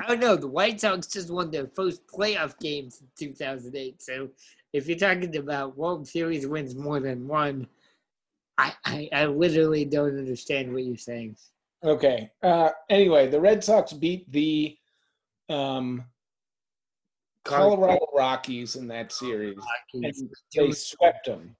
I 0.00 0.06
don't 0.06 0.20
know. 0.20 0.36
The 0.36 0.46
White 0.46 0.80
Sox 0.80 1.08
just 1.08 1.30
won 1.30 1.50
their 1.50 1.66
first 1.66 2.06
playoff 2.06 2.56
games 2.60 3.00
in 3.00 3.08
2008. 3.18 4.02
So 4.02 4.28
if 4.72 4.86
you're 4.86 4.96
talking 4.96 5.36
about 5.36 5.76
World 5.76 6.06
Series 6.06 6.46
wins 6.46 6.76
more 6.76 7.00
than 7.00 7.26
one, 7.26 7.66
I, 8.56 8.72
I, 8.84 9.08
I 9.12 9.26
literally 9.26 9.84
don't 9.84 10.16
understand 10.16 10.72
what 10.72 10.84
you're 10.84 10.96
saying. 10.96 11.36
Okay. 11.82 12.30
Uh 12.40 12.70
anyway, 12.88 13.26
the 13.26 13.40
Red 13.40 13.64
Sox 13.64 13.92
beat 13.92 14.30
the 14.30 14.78
um 15.48 16.04
Colorado 17.44 18.06
Rockies 18.14 18.76
in 18.76 18.88
that 18.88 19.12
series. 19.12 19.58
And 19.92 20.12
they 20.54 20.72
swept 20.72 21.26
them. 21.26 21.54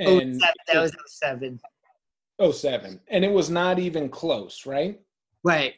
Oh, 0.00 0.18
And 0.18 0.40
that 0.40 0.54
was 0.74 0.92
07. 1.06 1.60
07. 2.52 3.00
And 3.08 3.24
it 3.24 3.30
was 3.30 3.50
not 3.50 3.78
even 3.78 4.08
close, 4.08 4.66
right? 4.66 5.00
Right. 5.44 5.74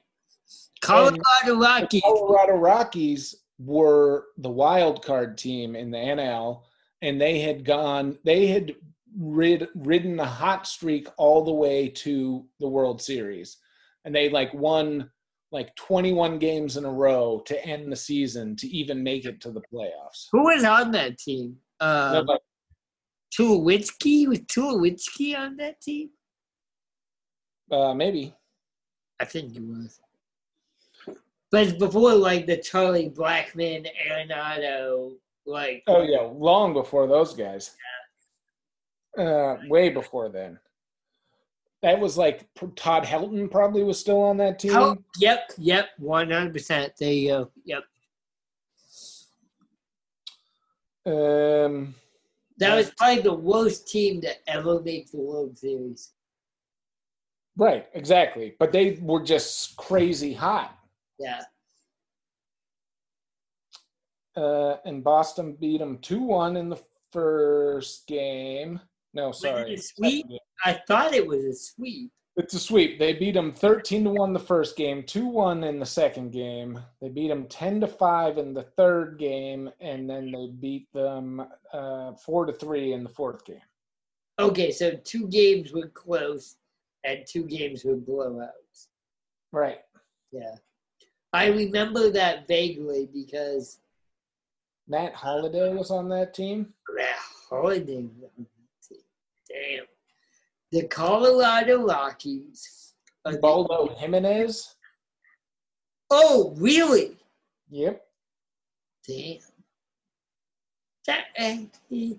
Colorado 0.80 1.56
Rockies. 1.56 2.02
Colorado 2.02 2.54
Rockies 2.54 3.34
were 3.58 4.26
the 4.38 4.50
wild 4.50 5.04
card 5.04 5.36
team 5.38 5.76
in 5.76 5.90
the 5.90 5.98
NL, 5.98 6.62
and 7.02 7.20
they 7.20 7.40
had 7.40 7.64
gone, 7.64 8.18
they 8.24 8.46
had 8.46 8.74
rid, 9.16 9.68
ridden 9.74 10.18
a 10.18 10.26
hot 10.26 10.66
streak 10.66 11.08
all 11.16 11.44
the 11.44 11.52
way 11.52 11.88
to 11.88 12.46
the 12.58 12.68
World 12.68 13.02
Series. 13.02 13.58
And 14.04 14.14
they 14.14 14.30
like 14.30 14.52
won 14.54 15.10
like 15.52 15.74
21 15.76 16.38
games 16.38 16.76
in 16.78 16.84
a 16.86 16.90
row 16.90 17.42
to 17.46 17.64
end 17.64 17.92
the 17.92 17.96
season 17.96 18.56
to 18.56 18.66
even 18.68 19.02
make 19.02 19.26
it 19.26 19.40
to 19.42 19.50
the 19.50 19.60
playoffs. 19.72 20.28
Who 20.32 20.44
was 20.44 20.64
on 20.64 20.90
that 20.92 21.18
team? 21.18 21.58
Nobody- 21.80 22.40
Tulowitzki? 23.38 24.26
Was 24.28 24.40
Tulowitzki 24.40 25.38
on 25.38 25.56
that 25.58 25.80
team? 25.80 26.10
uh, 27.70 27.94
maybe. 27.94 28.34
I 29.20 29.24
think 29.24 29.52
he 29.52 29.60
was. 29.60 29.98
But 31.50 31.66
it's 31.68 31.78
before 31.78 32.14
like 32.14 32.46
the 32.46 32.56
Charlie 32.56 33.10
Blackmon, 33.10 33.86
Arenado, 34.10 35.12
like 35.46 35.82
Oh, 35.86 36.02
yeah, 36.02 36.20
long 36.20 36.72
before 36.72 37.06
those 37.06 37.34
guys. 37.34 37.76
Uh, 39.18 39.56
way 39.68 39.90
before 39.90 40.28
then. 40.30 40.58
That 41.82 41.98
was 41.98 42.16
like 42.16 42.46
Todd 42.76 43.04
Helton 43.04 43.50
probably 43.50 43.82
was 43.82 43.98
still 43.98 44.22
on 44.22 44.36
that 44.36 44.60
team. 44.60 44.72
Oh, 44.74 44.96
yep, 45.18 45.50
yep, 45.58 45.88
one 45.98 46.30
hundred 46.30 46.52
percent. 46.52 46.92
There 46.96 47.12
you 47.12 47.28
go. 47.28 47.50
Yep, 47.64 47.84
Um, 51.04 51.94
that 52.58 52.76
was 52.76 52.90
probably 52.96 53.22
the 53.22 53.34
worst 53.34 53.88
team 53.88 54.20
to 54.20 54.32
ever 54.48 54.80
make 54.80 55.10
the 55.10 55.18
World 55.18 55.58
Series. 55.58 56.12
Right, 57.56 57.86
exactly. 57.94 58.54
But 58.60 58.70
they 58.70 58.98
were 59.02 59.22
just 59.22 59.76
crazy 59.76 60.32
hot. 60.32 60.78
Yeah, 61.18 61.42
Uh, 64.36 64.76
and 64.84 65.02
Boston 65.04 65.54
beat 65.60 65.78
them 65.78 65.98
2 65.98 66.20
1 66.20 66.56
in 66.56 66.68
the 66.68 66.80
first 67.12 68.06
game. 68.06 68.80
No, 69.14 69.32
sorry. 69.32 69.76
sweep? 69.76 70.26
I 70.64 70.80
thought 70.86 71.14
it 71.14 71.26
was 71.26 71.44
a 71.44 71.54
sweep. 71.54 72.10
It's 72.36 72.54
a 72.54 72.58
sweep. 72.58 72.98
They 72.98 73.12
beat 73.12 73.34
them 73.34 73.52
13 73.52 74.04
to 74.04 74.10
1 74.10 74.32
the 74.32 74.38
first 74.38 74.76
game, 74.76 75.02
2 75.02 75.26
1 75.26 75.64
in 75.64 75.78
the 75.78 75.86
second 75.86 76.30
game. 76.30 76.80
They 77.02 77.10
beat 77.10 77.28
them 77.28 77.46
10 77.46 77.82
to 77.82 77.86
5 77.86 78.38
in 78.38 78.54
the 78.54 78.62
third 78.62 79.18
game, 79.18 79.70
and 79.80 80.08
then 80.08 80.32
they 80.32 80.48
beat 80.48 80.90
them 80.94 81.44
uh, 81.74 82.12
4 82.14 82.46
to 82.46 82.52
3 82.54 82.94
in 82.94 83.02
the 83.02 83.10
fourth 83.10 83.44
game. 83.44 83.60
Okay, 84.38 84.70
so 84.70 84.92
two 85.04 85.28
games 85.28 85.72
were 85.74 85.88
close, 85.88 86.56
and 87.04 87.20
two 87.28 87.44
games 87.44 87.84
were 87.84 87.96
blowouts. 87.96 88.88
Right. 89.52 89.80
Yeah, 90.32 90.54
I 91.34 91.48
remember 91.48 92.10
that 92.10 92.48
vaguely 92.48 93.10
because 93.12 93.78
Matt 94.88 95.14
Holliday 95.14 95.74
was 95.74 95.90
on 95.90 96.08
that 96.08 96.32
team. 96.32 96.72
Holliday. 97.50 98.04
was 98.04 98.30
on 98.38 98.46
that 98.46 98.88
team. 98.88 99.02
Damn, 99.52 99.84
the 100.70 100.86
Colorado 100.88 101.84
Rockies. 101.86 102.94
are 103.24 103.32
the- 103.32 103.38
Baldo 103.38 103.94
Jimenez. 103.94 104.74
Oh, 106.10 106.54
really? 106.56 107.16
Yep. 107.70 108.04
Damn. 109.06 109.38
That 111.06 111.26
ain't 111.38 111.78
the 111.88 112.18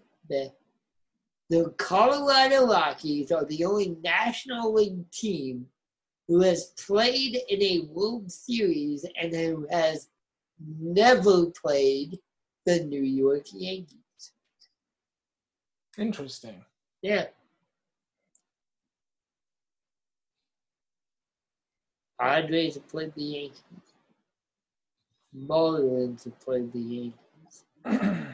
the 1.50 1.69
Colorado 1.78 2.65
Rockies 2.65 3.32
are 3.32 3.46
the 3.46 3.65
only 3.65 3.89
National 4.04 4.74
League 4.74 5.10
team 5.12 5.67
who 6.28 6.41
has 6.41 6.67
played 6.78 7.38
in 7.50 7.62
a 7.62 7.86
World 7.91 8.32
Series 8.32 9.06
and 9.22 9.34
who 9.34 9.67
has 9.69 10.08
never 10.80 11.48
played 11.48 12.17
the 12.65 12.84
New 12.86 13.04
York 13.04 13.46
Yankees. 13.54 14.32
Interesting. 15.98 16.63
Yeah. 17.04 17.28
Padres 22.20 22.76
have 22.76 22.88
played 22.88 23.13
the 23.13 23.24
Yankees. 23.24 23.62
Marlins 25.36 26.24
have 26.26 26.39
played 26.39 26.72
the 26.74 26.80
Yankees. 26.80 27.66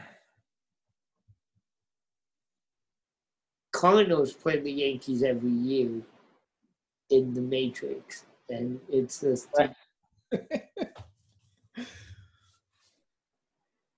Cardinals 3.71 4.33
play 4.33 4.59
the 4.59 4.71
Yankees 4.71 5.23
every 5.23 5.49
year 5.51 6.01
in 7.09 7.33
the 7.33 7.41
Matrix, 7.41 8.25
and 8.49 8.79
it's 8.89 9.21
just 9.21 9.47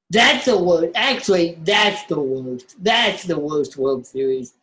that's 0.09 0.45
the 0.45 0.57
worst. 0.61 0.91
Actually, 0.95 1.57
that's 1.63 2.03
the 2.05 2.19
worst. 2.19 2.75
That's 2.83 3.23
the 3.23 3.39
worst 3.39 3.77
World 3.77 4.05
Series. 4.05 4.53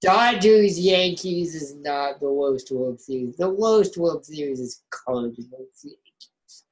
Dodgers 0.00 0.80
Yankees 0.80 1.54
is 1.54 1.74
not 1.74 2.20
the 2.20 2.30
worst 2.32 2.70
World 2.70 3.00
Series. 3.00 3.36
The 3.36 3.50
worst 3.50 3.98
World 3.98 4.24
Series 4.24 4.58
is 4.58 4.82
Cardinals 4.90 5.36
Yankees. 5.82 6.64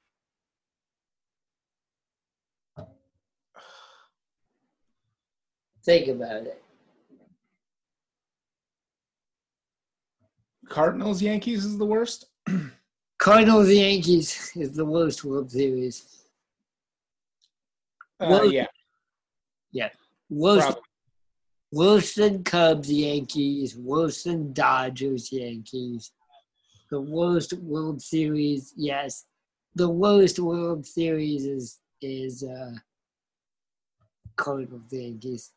Think 5.85 6.09
about 6.09 6.43
it. 6.43 6.63
Cardinals 10.69 11.23
Yankees 11.23 11.65
is 11.65 11.79
the 11.79 11.87
worst. 11.87 12.27
Cardinals 13.19 13.71
Yankees 13.71 14.53
is 14.55 14.73
the 14.73 14.85
worst 14.85 15.25
World 15.25 15.51
Series. 15.51 16.25
Uh, 18.21 18.27
Well, 18.31 18.53
yeah, 18.53 19.89
Worst, 20.31 20.67
probably. 20.67 20.83
Than 21.73 22.45
Cubs 22.45 22.91
Yankees. 22.91 23.77
Than 24.25 24.53
Dodgers 24.53 25.31
Yankees. 25.33 26.13
The 26.91 27.01
worst 27.01 27.53
World 27.55 28.01
Series, 28.01 28.73
yes. 28.77 29.27
The 29.75 29.89
worst 29.89 30.39
World 30.39 30.87
Series 30.87 31.45
is 31.45 31.79
is 32.01 32.43
uh, 32.43 32.73
Cardinals 34.37 34.91
Yankees. 34.91 35.53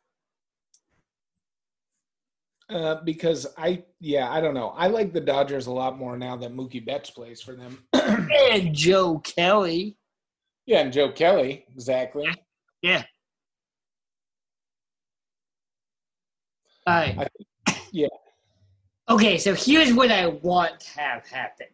Uh, 2.68 2.96
because 3.04 3.46
I, 3.58 3.84
yeah, 4.00 4.30
I 4.30 4.40
don't 4.40 4.54
know. 4.54 4.68
I 4.70 4.86
like 4.86 5.12
the 5.12 5.20
Dodgers 5.20 5.66
a 5.66 5.72
lot 5.72 5.98
more 5.98 6.16
now 6.16 6.36
that 6.36 6.54
Mookie 6.54 6.84
Betts 6.84 7.10
plays 7.10 7.40
for 7.42 7.54
them. 7.54 7.78
And 7.92 8.74
Joe 8.74 9.18
Kelly. 9.18 9.96
yeah, 10.66 10.80
and 10.80 10.92
Joe 10.92 11.10
Kelly, 11.12 11.66
exactly. 11.72 12.26
Yeah. 12.80 13.02
All 16.86 16.94
right. 16.94 17.30
I- 17.66 17.80
yeah. 17.92 18.08
Okay, 19.08 19.36
so 19.38 19.54
here's 19.54 19.92
what 19.92 20.10
I 20.10 20.26
want 20.28 20.80
to 20.80 20.90
have 21.00 21.26
happen. 21.28 21.66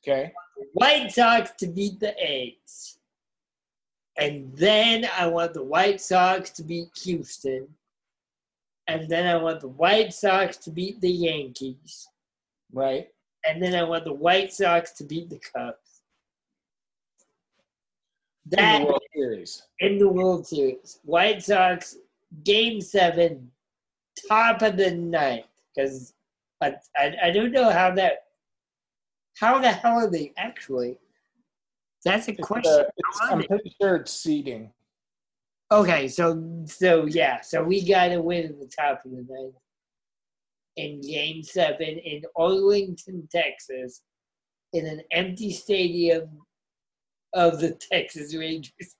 Okay. 0.00 0.32
White 0.72 1.12
Sox 1.12 1.50
to 1.58 1.66
beat 1.66 1.98
the 2.00 2.14
A's. 2.18 2.98
And 4.16 4.56
then 4.56 5.08
I 5.18 5.26
want 5.26 5.54
the 5.54 5.62
White 5.64 6.00
Sox 6.00 6.50
to 6.50 6.62
beat 6.62 6.88
Houston. 7.02 7.66
And 8.86 9.08
then 9.08 9.26
I 9.26 9.36
want 9.42 9.60
the 9.60 9.68
White 9.68 10.12
Sox 10.14 10.56
to 10.58 10.70
beat 10.70 11.00
the 11.00 11.10
Yankees. 11.10 12.06
Right. 12.72 13.08
And 13.44 13.62
then 13.62 13.74
I 13.74 13.82
want 13.82 14.04
the 14.04 14.12
White 14.12 14.52
Sox 14.52 14.92
to 14.92 15.04
beat 15.04 15.30
the 15.30 15.40
Cubs. 15.54 16.02
In 18.56 18.82
the 18.82 18.86
World 18.86 19.02
Series. 19.14 19.62
in 19.80 19.98
the 19.98 20.08
World 20.08 20.46
Series. 20.46 21.00
White 21.04 21.42
Sox, 21.42 21.96
game 22.44 22.80
seven, 22.80 23.50
top 24.28 24.62
of 24.62 24.76
the 24.76 24.90
ninth. 24.92 25.46
Because 25.74 26.14
I, 26.60 26.74
I, 26.96 27.16
I 27.24 27.30
don't 27.30 27.52
know 27.52 27.70
how 27.70 27.90
that, 27.94 28.24
how 29.38 29.58
the 29.58 29.72
hell 29.72 29.94
are 29.98 30.10
they 30.10 30.32
actually? 30.36 30.96
That's 32.04 32.28
a 32.28 32.32
It's, 32.32 32.40
question. 32.46 32.72
uh, 32.72 32.80
it's- 32.80 33.20
I'm 33.30 33.42
pretty 33.44 33.74
sure 33.80 33.96
it's 33.96 34.12
seeding. 34.12 34.72
Okay, 35.72 36.06
so 36.08 36.62
so 36.66 37.06
yeah, 37.06 37.40
so 37.40 37.64
we 37.64 37.84
got 37.88 38.08
to 38.08 38.20
win 38.20 38.44
in 38.44 38.58
the 38.60 38.66
top 38.68 39.04
of 39.04 39.10
the 39.10 39.26
ninth 39.28 39.54
in 40.76 41.00
Game 41.00 41.42
Seven 41.42 41.98
in 41.98 42.22
Arlington, 42.36 43.26
Texas, 43.32 44.02
in 44.74 44.86
an 44.86 45.00
empty 45.10 45.50
stadium 45.50 46.28
of 47.32 47.60
the 47.60 47.72
Texas 47.90 48.36
Rangers, 48.36 48.96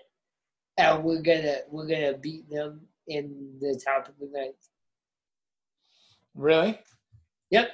and 0.76 1.04
we're 1.04 1.22
gonna 1.22 1.58
we're 1.70 1.86
gonna 1.86 2.18
beat 2.18 2.50
them 2.50 2.80
in 3.10 3.56
the 3.60 3.80
top 3.84 4.08
of 4.08 4.14
the 4.20 4.30
ninth. 4.32 4.68
Really? 6.34 6.78
Yep. 7.50 7.70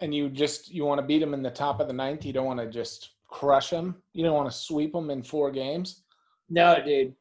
And 0.00 0.14
you 0.14 0.28
just 0.28 0.70
you 0.70 0.84
want 0.84 1.00
to 1.00 1.06
beat 1.06 1.18
them 1.18 1.34
in 1.34 1.42
the 1.42 1.50
top 1.50 1.80
of 1.80 1.86
the 1.86 1.92
ninth. 1.92 2.24
You 2.24 2.32
don't 2.32 2.46
want 2.46 2.60
to 2.60 2.66
just 2.66 3.10
crush 3.28 3.70
them. 3.70 3.96
You 4.12 4.24
don't 4.24 4.34
want 4.34 4.50
to 4.50 4.56
sweep 4.56 4.92
them 4.92 5.10
in 5.10 5.22
four 5.22 5.50
games. 5.50 6.02
No, 6.48 6.76
dude. 6.84 7.14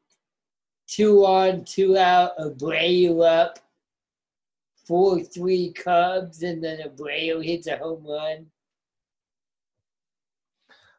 Two 0.87 1.25
on, 1.25 1.63
two 1.63 1.97
out. 1.97 2.37
Abreu 2.37 3.25
up. 3.25 3.59
Four 4.85 5.19
three 5.21 5.71
Cubs, 5.71 6.41
and 6.41 6.63
then 6.63 6.79
Abreu 6.79 7.45
hits 7.45 7.67
a 7.67 7.77
home 7.77 8.03
run. 8.07 8.47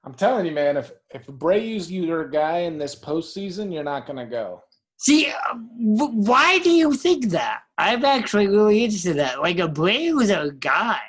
I'm 0.05 0.15
telling 0.15 0.47
you, 0.47 0.53
man. 0.53 0.77
If 0.77 0.93
if 1.11 1.27
Abreu's 1.27 1.91
your 1.91 2.29
guy 2.29 2.59
in 2.59 2.79
this 2.79 2.95
postseason, 2.95 3.73
you're 3.73 3.83
not 3.83 4.07
gonna 4.07 4.27
go. 4.27 4.63
See, 5.03 5.31
uh, 5.31 5.55
why 5.55 6.59
do 6.59 6.71
you 6.71 6.93
think 6.95 7.31
that? 7.31 7.63
I'm 7.79 8.05
actually 8.05 8.49
really 8.49 8.85
interested 8.85 9.13
in 9.13 9.17
that. 9.17 9.41
Like, 9.41 9.57
Abreu 9.57 10.23
is 10.23 10.29
a 10.29 10.53
guy. 10.53 11.01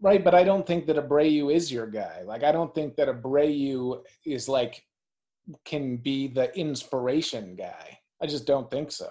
Right, 0.00 0.22
but 0.22 0.34
I 0.34 0.44
don't 0.44 0.66
think 0.66 0.86
that 0.86 0.96
Abreu 0.96 1.54
is 1.54 1.72
your 1.72 1.86
guy. 1.86 2.22
Like 2.24 2.44
I 2.44 2.52
don't 2.52 2.74
think 2.74 2.96
that 2.96 3.08
Abreu 3.08 4.02
is 4.24 4.48
like 4.48 4.84
can 5.64 5.96
be 5.96 6.28
the 6.28 6.54
inspiration 6.58 7.56
guy. 7.56 7.98
I 8.22 8.26
just 8.26 8.46
don't 8.46 8.70
think 8.70 8.92
so. 8.92 9.08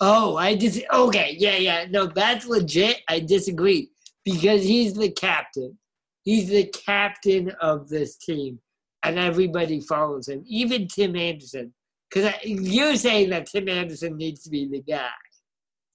Oh, 0.00 0.36
I 0.36 0.54
dis. 0.54 0.82
Okay, 0.92 1.36
yeah, 1.38 1.56
yeah. 1.56 1.86
No, 1.90 2.06
that's 2.06 2.46
legit. 2.46 3.02
I 3.08 3.20
disagree 3.20 3.90
because 4.24 4.62
he's 4.62 4.94
the 4.94 5.10
captain. 5.10 5.78
He's 6.22 6.48
the 6.48 6.64
captain 6.66 7.50
of 7.60 7.88
this 7.88 8.16
team, 8.16 8.58
and 9.02 9.18
everybody 9.18 9.80
follows 9.80 10.28
him. 10.28 10.42
Even 10.46 10.88
Tim 10.88 11.14
Anderson. 11.14 11.74
Because 12.12 12.34
you're 12.44 12.96
saying 12.96 13.30
that 13.30 13.46
Tim 13.46 13.68
Anderson 13.68 14.16
needs 14.16 14.42
to 14.42 14.50
be 14.50 14.68
the 14.68 14.82
guy. 14.82 15.08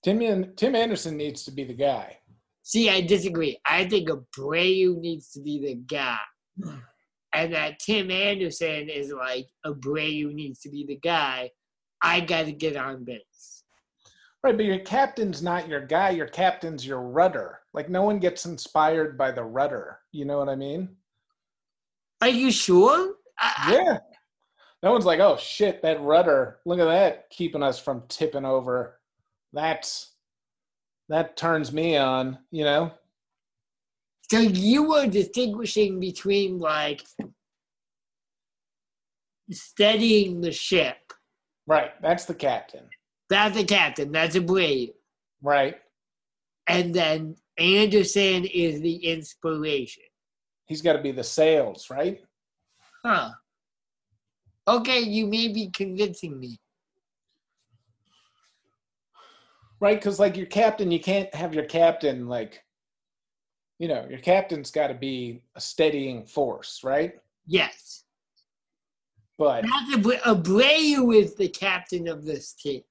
Tim 0.03 0.21
An- 0.21 0.53
Tim 0.56 0.75
Anderson 0.75 1.17
needs 1.17 1.43
to 1.43 1.51
be 1.51 1.63
the 1.63 1.73
guy. 1.73 2.17
See, 2.63 2.89
I 2.89 3.01
disagree. 3.01 3.60
I 3.65 3.88
think 3.88 4.10
Abreu 4.10 4.97
needs 4.97 5.32
to 5.32 5.41
be 5.41 5.60
the 5.60 5.75
guy. 5.75 6.17
And 7.34 7.53
that 7.53 7.80
Tim 7.80 8.10
Anderson 8.10 8.89
is 8.89 9.12
like, 9.12 9.47
Abreu 9.65 10.34
needs 10.34 10.60
to 10.62 10.69
be 10.69 10.86
the 10.88 10.97
guy. 10.97 11.51
I 12.01 12.21
got 12.21 12.45
to 12.45 12.51
get 12.51 12.75
on 12.75 13.03
base. 13.03 13.63
Right, 14.43 14.56
but 14.56 14.65
your 14.65 14.80
captain's 14.80 15.41
not 15.41 15.67
your 15.67 15.86
guy. 15.86 16.12
Your 16.12 16.27
captain's 16.27 16.86
your 16.86 17.01
rudder. 17.01 17.60
Like 17.73 17.89
no 17.89 18.03
one 18.03 18.19
gets 18.19 18.45
inspired 18.45 19.17
by 19.17 19.32
the 19.32 19.43
rudder. 19.43 19.99
You 20.12 20.25
know 20.25 20.38
what 20.38 20.49
I 20.49 20.56
mean? 20.56 20.95
Are 22.21 22.27
you 22.27 22.51
sure? 22.51 23.15
I, 23.39 23.73
Yeah. 23.73 23.97
No 24.88 24.93
one's 24.93 25.04
like, 25.04 25.19
oh 25.19 25.36
shit, 25.36 25.82
that 25.82 26.00
rudder. 26.00 26.60
Look 26.65 26.80
at 26.80 26.86
that, 26.86 27.30
keeping 27.30 27.62
us 27.62 27.78
from 27.78 28.04
tipping 28.08 28.45
over. 28.45 28.97
That's 29.52 30.13
that 31.10 31.36
turns 31.36 31.73
me 31.73 31.97
on. 31.97 32.38
You 32.52 32.63
know? 32.63 32.91
So 34.32 34.39
you 34.39 34.84
were 34.84 35.06
distinguishing 35.06 36.00
between 36.00 36.58
like 36.60 37.04
steadying 39.52 40.39
the 40.39 40.54
ship. 40.54 40.95
Right. 41.65 41.91
That's 42.02 42.23
the 42.23 42.34
captain. 42.34 42.88
That's 43.30 43.58
the 43.58 43.65
captain. 43.65 44.13
That's 44.13 44.38
Abreu. 44.38 44.93
Right. 45.41 45.76
And 46.69 46.95
then 46.95 47.36
Anderson 47.58 48.45
is 48.45 48.80
the 48.80 48.95
inspiration. 48.95 50.04
He's 50.65 50.82
got 50.82 50.93
to 50.93 51.02
be 51.02 51.12
the 51.12 51.26
sales. 51.26 51.89
Right. 51.89 52.21
Huh. 53.04 53.32
Okay, 54.67 54.99
you 54.99 55.27
may 55.27 55.47
be 55.47 55.69
convincing 55.69 56.39
me. 56.39 56.60
Right. 59.80 59.97
Because 59.99 60.19
like 60.19 60.36
your 60.36 60.47
captain, 60.47 60.91
you 60.91 60.99
can't 60.99 61.34
have 61.36 61.53
your 61.53 61.65
captain 61.65 62.27
like. 62.27 62.63
You 63.80 63.88
know, 63.88 64.08
your 64.10 64.17
captain's 64.17 64.71
got 64.71 64.88
to 64.88 64.95
be 64.95 65.43
a 65.56 65.62
steadying 65.62 66.25
force, 66.25 66.82
right? 66.84 67.13
Yes. 67.45 68.06
But 69.38 69.65
That's 69.65 69.97
Abreu. 69.97 70.19
Abreu 70.21 71.15
is 71.15 71.36
the 71.36 71.47
captain 71.47 72.08
of 72.08 72.25
this 72.25 72.53
team. 72.53 72.82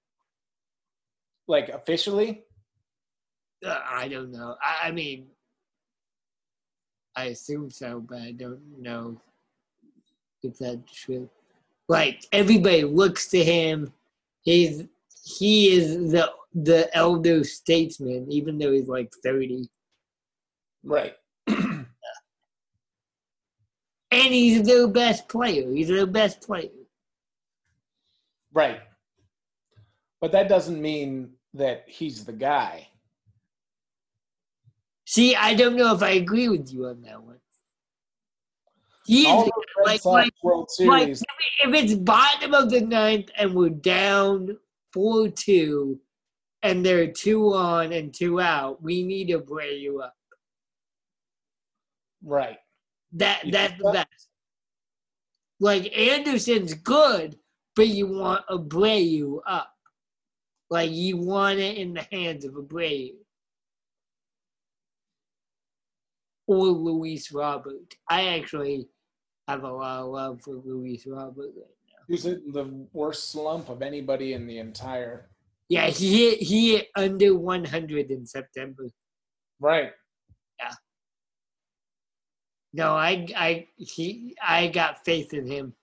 like 1.49 1.71
officially, 1.71 2.45
Uh, 3.65 3.81
I 3.85 4.07
don't 4.07 4.31
know. 4.31 4.55
I, 4.63 4.89
I 4.89 4.91
mean, 4.93 5.27
I 7.17 7.25
assume 7.27 7.69
so, 7.69 7.99
but 7.99 8.19
I 8.21 8.31
don't 8.31 8.61
know 8.81 9.21
if 10.45 10.59
that's 10.59 10.93
true. 10.95 11.29
Like 11.89 12.27
everybody 12.33 12.85
looks 12.85 13.29
to 13.29 13.43
him. 13.43 13.93
He's 14.43 14.85
he 15.25 15.73
is 15.73 16.13
the 16.13 16.31
the 16.55 16.95
elder 16.97 17.45
statesman, 17.45 18.31
even 18.31 18.59
though 18.59 18.73
he's 18.73 18.89
like 18.89 19.13
thirty, 19.23 19.69
right. 20.83 21.15
and 21.47 21.87
he's 24.11 24.63
their 24.63 24.89
best 24.89 25.29
player. 25.29 25.71
He's 25.71 25.89
their 25.89 26.07
best 26.07 26.41
player. 26.41 26.71
Right. 28.53 28.81
But 30.21 30.33
that 30.33 30.49
doesn't 30.49 30.81
mean 30.81 31.33
that 31.55 31.85
he's 31.87 32.25
the 32.25 32.33
guy. 32.33 32.89
See, 35.05 35.37
I 35.37 35.55
don't 35.55 35.77
know 35.77 35.95
if 35.95 36.03
I 36.03 36.11
agree 36.11 36.49
with 36.49 36.73
you 36.73 36.87
on 36.87 37.03
that 37.03 37.23
one. 37.23 37.36
He 39.07 39.23
is 39.23 39.27
All 39.29 39.45
the 39.45 39.51
the 39.51 39.63
Red 39.87 40.05
like- 40.05 40.05
like- 40.05 40.33
like, 40.81 41.09
if 41.09 41.75
it's 41.75 41.95
bottom 41.95 42.55
of 42.55 42.71
the 42.71 42.81
ninth 42.81 43.31
and 43.37 43.55
we're 43.55 43.69
down 43.71 44.59
four 44.93 45.29
two, 45.29 46.01
and 46.63 46.85
they're 46.85 47.13
two 47.13 47.55
on 47.55 47.93
and 47.93 48.13
two 48.13 48.41
out, 48.41 48.83
we 48.83 49.03
need 49.05 49.29
to 49.29 49.39
bray 49.39 49.77
you 49.77 50.01
up. 50.01 50.17
Right. 52.23 52.59
That 53.13 53.45
You 53.45 53.53
that's 53.53 53.81
the 53.81 53.93
best. 53.93 54.29
Like 55.61 55.97
Anderson's 55.97 56.75
good, 56.75 57.39
but 57.77 57.87
you 57.89 58.09
want 58.09 58.45
a 58.49 58.59
Abreu 58.59 59.41
up. 59.47 59.73
Like 60.71 60.91
you 60.91 61.17
want 61.19 61.61
it 61.61 61.77
in 61.77 61.95
the 61.95 62.07
hands 62.11 62.45
of 62.45 62.57
a 62.57 62.63
Abreu. 62.63 63.13
Or 66.49 66.67
Luis 66.67 67.31
Robert. 67.33 67.95
I 68.09 68.37
actually 68.39 68.89
have 69.49 69.63
a 69.63 69.73
lot 69.73 70.01
of 70.01 70.07
love 70.09 70.43
for 70.43 70.55
Luis 70.55 71.07
Robert 71.07 71.53
right 71.57 71.77
now. 71.89 71.99
Who's 72.09 72.27
in 72.27 72.53
the 72.53 72.87
worst 72.93 73.31
slump 73.31 73.69
of 73.69 73.83
anybody 73.83 74.33
in 74.33 74.47
the 74.47 74.59
entire. 74.59 75.29
Yeah, 75.69 75.87
he 75.89 76.31
hit 76.31 76.43
he 76.43 76.73
hit 76.77 76.89
under 76.97 77.37
100 77.37 78.11
in 78.11 78.27
September. 78.27 78.89
Right. 79.61 79.93
Yeah. 80.61 80.75
No, 82.73 82.95
I 82.95 83.27
I 83.37 83.69
he 83.77 84.37
I 84.43 84.69
got 84.69 85.05
faith 85.05 85.33
in 85.33 85.47
him. 85.47 85.75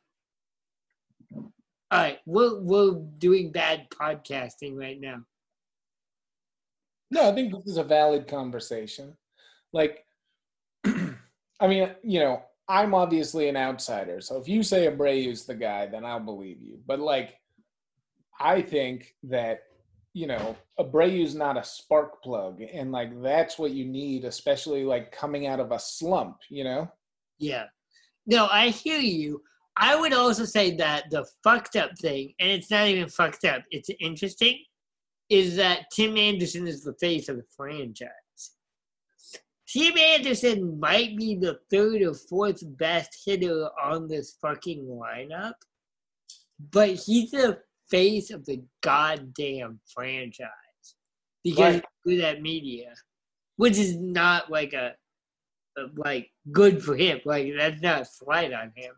All 1.33 1.99
right, 1.99 2.19
we're 2.25 2.59
we're 2.59 2.99
doing 3.17 3.51
bad 3.51 3.87
podcasting 3.89 4.75
right 4.75 4.99
now. 4.99 5.23
No, 7.11 7.29
I 7.29 7.35
think 7.35 7.53
this 7.53 7.67
is 7.67 7.77
a 7.77 7.83
valid 7.83 8.27
conversation. 8.27 9.15
Like, 9.73 10.03
I 10.85 11.67
mean, 11.67 11.91
you 12.03 12.19
know, 12.19 12.41
I'm 12.69 12.93
obviously 12.93 13.49
an 13.49 13.57
outsider. 13.57 14.21
So 14.21 14.37
if 14.37 14.47
you 14.47 14.63
say 14.63 14.87
Abreu's 14.87 15.45
the 15.45 15.55
guy, 15.55 15.85
then 15.87 16.05
I'll 16.05 16.19
believe 16.19 16.61
you. 16.61 16.79
But 16.85 16.99
like, 16.99 17.35
I 18.39 18.61
think 18.61 19.15
that 19.23 19.63
you 20.13 20.27
know 20.27 20.55
Abreu's 20.79 21.35
not 21.35 21.57
a 21.57 21.63
spark 21.63 22.21
plug, 22.23 22.61
and 22.61 22.91
like 22.91 23.21
that's 23.21 23.57
what 23.57 23.71
you 23.71 23.85
need, 23.85 24.25
especially 24.25 24.83
like 24.83 25.11
coming 25.11 25.47
out 25.47 25.59
of 25.59 25.71
a 25.71 25.79
slump. 25.79 26.37
You 26.49 26.63
know. 26.63 26.91
Yeah. 27.39 27.65
No, 28.25 28.47
I 28.51 28.69
hear 28.69 28.99
you. 28.99 29.41
I 29.77 29.99
would 29.99 30.13
also 30.13 30.45
say 30.45 30.75
that 30.77 31.09
the 31.09 31.25
fucked 31.43 31.75
up 31.75 31.91
thing, 31.99 32.33
and 32.39 32.49
it's 32.49 32.69
not 32.69 32.87
even 32.87 33.09
fucked 33.09 33.43
up, 33.43 33.63
it's 33.71 33.89
interesting, 33.99 34.63
is 35.29 35.55
that 35.55 35.85
Tim 35.91 36.15
Anderson 36.15 36.67
is 36.67 36.83
the 36.83 36.93
face 37.01 37.27
of 37.27 37.37
the 37.37 37.43
franchise. 37.57 38.09
Tim 39.73 39.97
Anderson 39.97 40.79
might 40.79 41.17
be 41.17 41.33
the 41.35 41.57
third 41.71 42.03
or 42.03 42.13
fourth 42.13 42.61
best 42.77 43.23
hitter 43.25 43.69
on 43.83 44.07
this 44.07 44.37
fucking 44.39 44.85
lineup, 44.85 45.53
but 46.71 46.89
he's 46.89 47.31
the 47.31 47.57
face 47.89 48.29
of 48.29 48.45
the 48.45 48.63
goddamn 48.81 49.79
franchise 49.91 50.47
because 51.43 51.75
Right. 51.75 51.85
he's 52.05 52.17
good 52.17 52.23
at 52.23 52.41
media, 52.43 52.93
which 53.55 53.77
is 53.79 53.97
not 53.97 54.51
like 54.51 54.73
a, 54.73 54.93
a 55.79 55.81
like 55.95 56.29
good 56.51 56.83
for 56.83 56.95
him. 56.95 57.19
Like 57.25 57.51
that's 57.57 57.81
not 57.81 58.01
a 58.01 58.05
slight 58.05 58.53
on 58.53 58.71
him. 58.75 58.93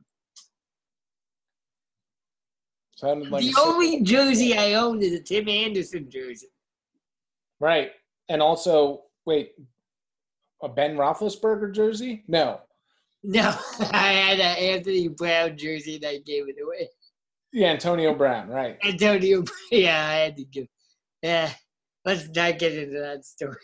Sounded 2.97 3.29
like 3.29 3.43
the 3.43 3.55
only 3.61 4.01
jersey 4.03 4.57
I 4.57 4.73
own 4.73 5.01
is 5.01 5.13
a 5.13 5.21
Tim 5.21 5.47
Anderson 5.47 6.09
jersey. 6.09 6.47
right, 7.61 7.91
and 8.27 8.41
also 8.41 9.03
wait, 9.25 9.51
a 10.61 10.69
Ben 10.69 10.95
Roethlisberger 10.95 11.73
jersey? 11.73 12.23
No. 12.27 12.61
No, 13.23 13.55
I 13.91 14.07
had 14.13 14.39
an 14.39 14.57
Anthony 14.57 15.07
Brown 15.07 15.57
jersey 15.57 15.95
and 15.95 16.05
I 16.05 16.17
gave 16.19 16.47
it 16.47 16.57
away. 16.63 16.89
Yeah, 17.51 17.69
Antonio 17.69 18.13
Brown. 18.13 18.49
Right. 18.49 18.77
Antonio, 18.83 19.43
yeah, 19.71 20.07
I 20.07 20.13
had 20.15 20.37
to 20.37 20.43
give. 20.43 20.67
Yeah, 21.21 21.49
let's 22.03 22.27
not 22.27 22.59
get 22.59 22.73
into 22.75 22.99
that 22.99 23.25
story. 23.25 23.55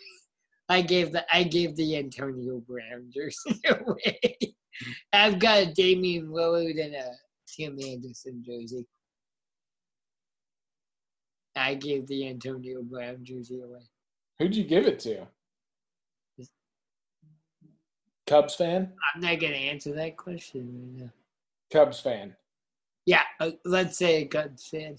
I 0.68 0.80
gave 0.82 1.12
the 1.12 1.24
I 1.32 1.42
gave 1.42 1.76
the 1.76 1.96
Antonio 1.96 2.60
Brown 2.66 3.10
jersey 3.14 3.60
away. 3.68 4.56
I've 5.12 5.38
got 5.38 5.62
a 5.62 5.72
Damian 5.72 6.28
Lillard 6.28 6.82
and 6.82 6.94
a 6.94 7.12
Tim 7.46 7.78
Anderson 7.78 8.42
jersey. 8.44 8.86
I 11.54 11.74
gave 11.74 12.06
the 12.06 12.28
Antonio 12.28 12.82
Brown 12.82 13.18
jersey 13.22 13.60
away. 13.60 13.82
Who'd 14.38 14.56
you 14.56 14.64
give 14.64 14.86
it 14.86 14.98
to? 15.00 15.26
Cubs 18.32 18.54
fan? 18.54 18.90
I'm 19.14 19.20
not 19.20 19.40
gonna 19.40 19.52
answer 19.52 19.92
that 19.92 20.16
question 20.16 20.66
right 20.72 21.04
now. 21.04 21.12
Cubs 21.70 22.00
fan. 22.00 22.34
Yeah, 23.04 23.24
uh, 23.40 23.50
let's 23.66 23.98
say 23.98 24.22
a 24.22 24.24
Cubs 24.24 24.66
fan. 24.68 24.96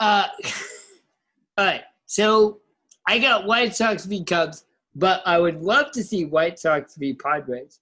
Uh, 0.00 0.28
all 1.58 1.66
right. 1.66 1.82
So 2.06 2.62
I 3.06 3.18
got 3.18 3.46
White 3.46 3.76
Sox 3.76 4.06
v 4.06 4.24
Cubs, 4.24 4.64
but 4.94 5.20
I 5.26 5.38
would 5.38 5.60
love 5.60 5.90
to 5.92 6.02
see 6.02 6.24
White 6.24 6.58
Sox 6.58 6.96
v 6.96 7.12
Padres. 7.12 7.80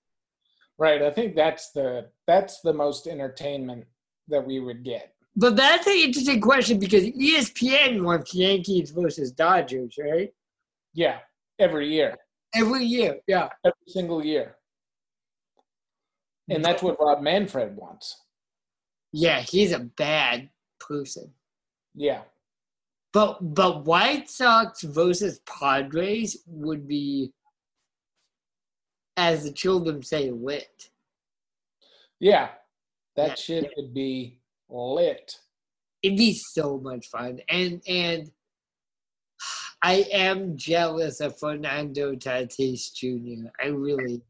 Right. 0.76 1.00
I 1.00 1.12
think 1.12 1.36
that's 1.36 1.70
the 1.70 2.08
that's 2.26 2.62
the 2.62 2.72
most 2.72 3.06
entertainment 3.06 3.84
that 4.26 4.44
we 4.44 4.58
would 4.58 4.82
get. 4.82 5.14
But 5.36 5.54
that's 5.54 5.86
an 5.86 5.94
interesting 5.94 6.40
question 6.40 6.80
because 6.80 7.04
ESPN 7.04 8.02
wants 8.02 8.34
Yankees 8.34 8.90
versus 8.90 9.30
Dodgers, 9.30 9.94
right? 10.00 10.34
Yeah. 10.94 11.18
Every 11.60 11.88
year. 11.88 12.16
Every 12.54 12.84
year, 12.84 13.18
yeah. 13.26 13.48
Every 13.64 13.86
single 13.88 14.24
year. 14.24 14.56
And 16.50 16.64
that's 16.64 16.82
what 16.82 17.00
Rob 17.00 17.22
Manfred 17.22 17.76
wants. 17.76 18.20
Yeah, 19.12 19.40
he's 19.40 19.72
a 19.72 19.78
bad 19.80 20.50
person. 20.80 21.32
Yeah. 21.94 22.22
But 23.12 23.54
but 23.54 23.84
White 23.84 24.28
Sox 24.30 24.82
versus 24.82 25.40
Padres 25.46 26.38
would 26.46 26.88
be, 26.88 27.32
as 29.16 29.44
the 29.44 29.52
children 29.52 30.02
say, 30.02 30.30
lit. 30.30 30.90
Yeah. 32.20 32.50
That 33.16 33.28
Yeah. 33.28 33.34
shit 33.34 33.72
would 33.76 33.92
be 33.94 34.38
lit. 34.68 35.38
it'd 36.02 36.18
be 36.18 36.32
so 36.34 36.78
much 36.78 37.06
fun 37.08 37.38
and 37.48 37.80
and 37.86 38.32
i 39.82 40.04
am 40.12 40.56
jealous 40.56 41.20
of 41.20 41.38
fernando 41.38 42.14
tatis 42.14 42.92
jr 42.94 43.48
i 43.62 43.66
really 43.68 44.20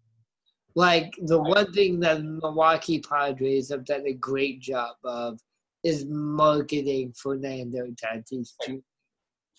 like 0.75 1.13
the 1.27 1.39
one 1.41 1.71
thing 1.73 2.01
that 2.01 2.23
milwaukee 2.23 3.01
padres 3.01 3.69
have 3.69 3.85
done 3.85 4.05
a 4.07 4.13
great 4.15 4.61
job 4.61 4.97
of 5.05 5.39
is 5.85 6.05
marketing 6.07 7.13
fernando 7.17 7.87
tatis 8.03 8.53
jr 8.65 8.77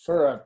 For 0.06 0.28
a 0.28 0.41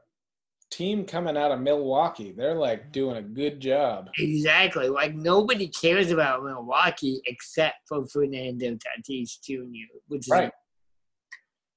team 0.70 1.06
coming 1.06 1.38
out 1.38 1.52
of 1.54 1.62
Milwaukee, 1.62 2.34
they're 2.34 2.54
like 2.54 2.92
doing 2.92 3.16
a 3.16 3.22
good 3.22 3.62
job. 3.62 4.10
exactly 4.18 4.90
like 4.90 5.16
nobody 5.16 5.68
cares 5.70 6.12
about 6.12 6.44
milwaukee 6.44 7.22
except 7.26 7.76
for 7.88 8.06
fernando 8.08 8.76
tatis 8.76 9.40
jr 9.42 9.88
which 10.10 10.26
is 10.28 10.32
Right. 10.32 10.52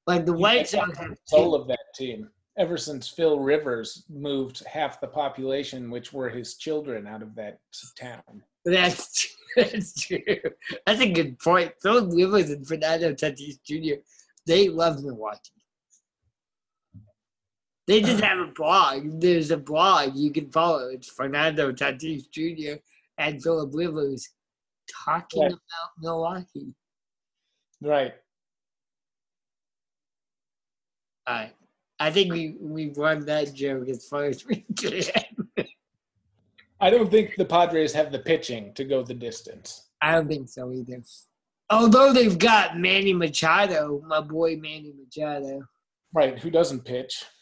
like 0.08 0.26
the 0.26 0.32
white 0.32 0.66
sox 0.68 0.98
have 0.98 1.16
Soul 1.26 1.54
of 1.54 1.68
that 1.68 1.86
team. 1.94 2.28
Ever 2.60 2.76
since 2.76 3.08
Phil 3.08 3.40
Rivers 3.40 4.04
moved 4.10 4.62
half 4.66 5.00
the 5.00 5.06
population, 5.06 5.90
which 5.90 6.12
were 6.12 6.28
his 6.28 6.56
children, 6.56 7.06
out 7.06 7.22
of 7.22 7.34
that 7.36 7.58
town. 7.98 8.42
That's 8.66 9.22
true. 9.22 9.30
That's 9.64 9.94
true. 9.98 10.20
That's 10.86 11.00
a 11.00 11.10
good 11.10 11.38
point. 11.38 11.72
Phil 11.82 12.06
Rivers 12.06 12.50
and 12.50 12.68
Fernando 12.68 13.14
Tatis 13.14 13.62
Jr. 13.64 14.02
They 14.46 14.68
love 14.68 15.02
Milwaukee. 15.02 15.38
They 17.86 18.02
just 18.02 18.22
uh-huh. 18.22 18.36
have 18.36 18.48
a 18.48 18.52
blog. 18.52 19.20
There's 19.22 19.50
a 19.50 19.56
blog 19.56 20.14
you 20.14 20.30
can 20.30 20.50
follow. 20.50 20.88
It's 20.88 21.08
Fernando 21.08 21.72
Tatis 21.72 22.30
Jr. 22.30 22.78
and 23.16 23.42
Philip 23.42 23.70
Rivers 23.72 24.28
talking 25.04 25.44
Right. 25.44 25.52
about 25.52 25.90
Milwaukee. 25.98 26.74
Right. 27.80 28.12
All 31.26 31.34
right. 31.36 31.54
I 32.00 32.10
think 32.10 32.32
we 32.32 32.56
we 32.58 32.90
run 32.96 33.26
that 33.26 33.54
joke 33.54 33.88
as 33.90 34.06
far 34.08 34.24
as 34.24 34.44
we 34.46 34.64
can. 34.76 35.04
I 36.80 36.88
don't 36.88 37.10
think 37.10 37.36
the 37.36 37.44
Padres 37.44 37.92
have 37.92 38.10
the 38.10 38.18
pitching 38.18 38.72
to 38.72 38.84
go 38.84 39.02
the 39.02 39.12
distance. 39.12 39.90
I 40.00 40.12
don't 40.12 40.26
think 40.26 40.48
so 40.48 40.72
either. 40.72 41.02
Although 41.68 42.14
they've 42.14 42.38
got 42.38 42.78
Manny 42.78 43.12
Machado, 43.12 44.02
my 44.06 44.22
boy 44.22 44.56
Manny 44.56 44.94
Machado. 44.98 45.62
Right. 46.14 46.38
Who 46.38 46.50
doesn't 46.50 46.84
pitch? 46.84 47.22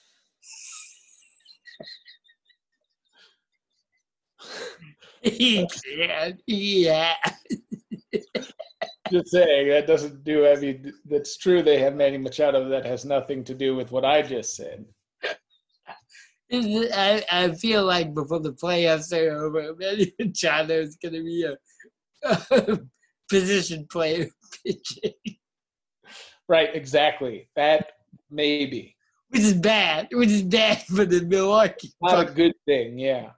He 5.21 5.67
can. 5.67 6.39
Yeah. 6.47 7.15
Just 9.11 9.31
saying 9.31 9.69
that 9.69 9.87
doesn't 9.87 10.25
do. 10.25 10.47
I 10.47 10.57
mean, 10.57 10.93
that's 11.09 11.37
true. 11.37 11.63
They 11.63 11.79
have 11.81 11.95
Manny 11.95 12.19
Machado. 12.19 12.69
That 12.69 12.85
has 12.87 13.05
nothing 13.05 13.45
to 13.45 13.55
do 13.55 13.75
with 13.77 13.91
what 13.91 14.05
I 14.05 14.23
just 14.23 14.57
said. 14.57 14.85
I, 16.53 17.25
I 17.31 17.53
feel 17.53 17.85
like 17.85 18.15
before 18.15 18.41
the 18.41 18.53
playoffs 18.53 19.13
are 19.13 19.45
over, 19.45 19.75
Manny 19.77 20.13
Machado 20.19 20.75
is 20.75 20.97
going 20.97 21.15
to 21.15 21.23
be 21.23 21.45
a, 21.45 22.39
a 22.51 22.79
position 23.29 23.87
player 23.91 24.29
pitching. 24.65 25.13
Right. 26.49 26.71
Exactly. 26.75 27.49
That 27.57 27.93
maybe. 28.31 28.97
which 29.29 29.43
is 29.43 29.55
bad. 29.55 30.09
Which 30.13 30.31
is 30.31 30.43
bad 30.43 30.83
for 30.83 31.05
the 31.05 31.21
Milwaukee. 31.23 31.93
Not 32.01 32.29
a 32.29 32.33
good 32.33 32.55
thing, 32.67 32.99
yeah. 32.99 33.31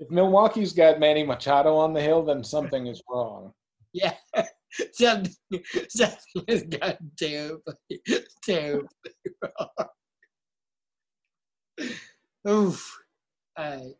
If 0.00 0.10
Milwaukee's 0.10 0.72
got 0.72 0.98
Manny 0.98 1.22
Machado 1.22 1.76
on 1.76 1.92
the 1.92 2.00
hill, 2.00 2.24
then 2.24 2.42
something 2.42 2.88
is 2.88 3.00
wrong. 3.08 3.52
Yeah, 3.94 4.14
something, 4.92 5.32
something 5.88 6.44
has 6.48 6.64
gotten 6.64 7.12
terribly, 7.16 7.74
terribly 8.42 8.88
wrong. 9.40 9.88
Oof. 12.48 12.98
All 13.56 13.70
right. 13.70 13.94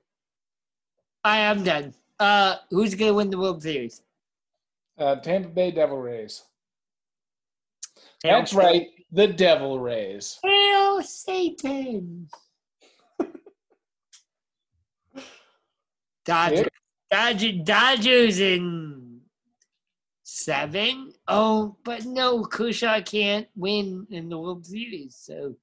I 1.22 1.38
am 1.38 1.62
done. 1.62 1.94
Uh, 2.18 2.56
who's 2.70 2.96
gonna 2.96 3.14
win 3.14 3.30
the 3.30 3.38
World 3.38 3.62
Series? 3.62 4.02
Uh, 4.98 5.14
Tampa 5.16 5.48
Bay 5.48 5.70
Devil 5.70 5.98
Rays. 5.98 6.42
That's 8.24 8.52
right, 8.52 8.88
the 9.12 9.28
Devil 9.28 9.78
Rays. 9.78 10.40
Hail 10.42 11.02
Satan. 11.02 12.28
Dodgers. 16.24 16.66
Dodger, 17.10 17.52
Dodgers 17.62 18.40
in 18.40 19.03
seven. 20.34 21.12
Oh, 21.28 21.76
but 21.84 22.04
no, 22.04 22.44
Kershaw 22.44 23.00
can't 23.02 23.46
win 23.54 24.06
in 24.10 24.28
the 24.28 24.38
World 24.38 24.66
Series. 24.66 25.16
So 25.16 25.54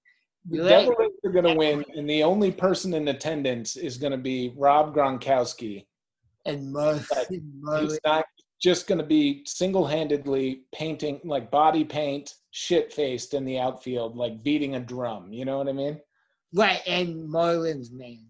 The 0.49 0.63
Devil. 0.63 0.95
Rays 0.97 1.11
are 1.26 1.32
going 1.32 1.45
to 1.45 1.55
win, 1.55 1.84
and 1.95 2.09
the 2.09 2.24
only 2.24 2.51
person 2.51 2.93
in 2.93 3.09
attendance 3.09 3.76
is 3.76 3.97
going 3.97 4.13
to 4.13 4.17
be 4.17 4.53
Rob 4.55 4.95
Gronkowski. 4.95 5.86
And. 6.45 6.76
He's 7.30 7.99
not 8.05 8.26
just 8.61 8.88
going 8.88 8.99
to 8.99 9.05
be 9.05 9.43
single-handedly 9.45 10.61
painting, 10.74 11.19
like 11.26 11.51
body 11.51 11.84
paint, 11.84 12.36
shit-faced 12.51 13.34
in 13.34 13.43
the 13.43 13.59
outfield, 13.59 14.15
like 14.15 14.41
beating 14.43 14.76
a 14.76 14.80
drum. 14.80 15.34
You 15.34 15.45
know 15.45 15.57
what 15.57 15.67
I 15.67 15.74
mean? 15.74 15.99
Right, 16.53 16.82
and 16.88 17.30
Marlins 17.30 17.91
man. 17.91 18.26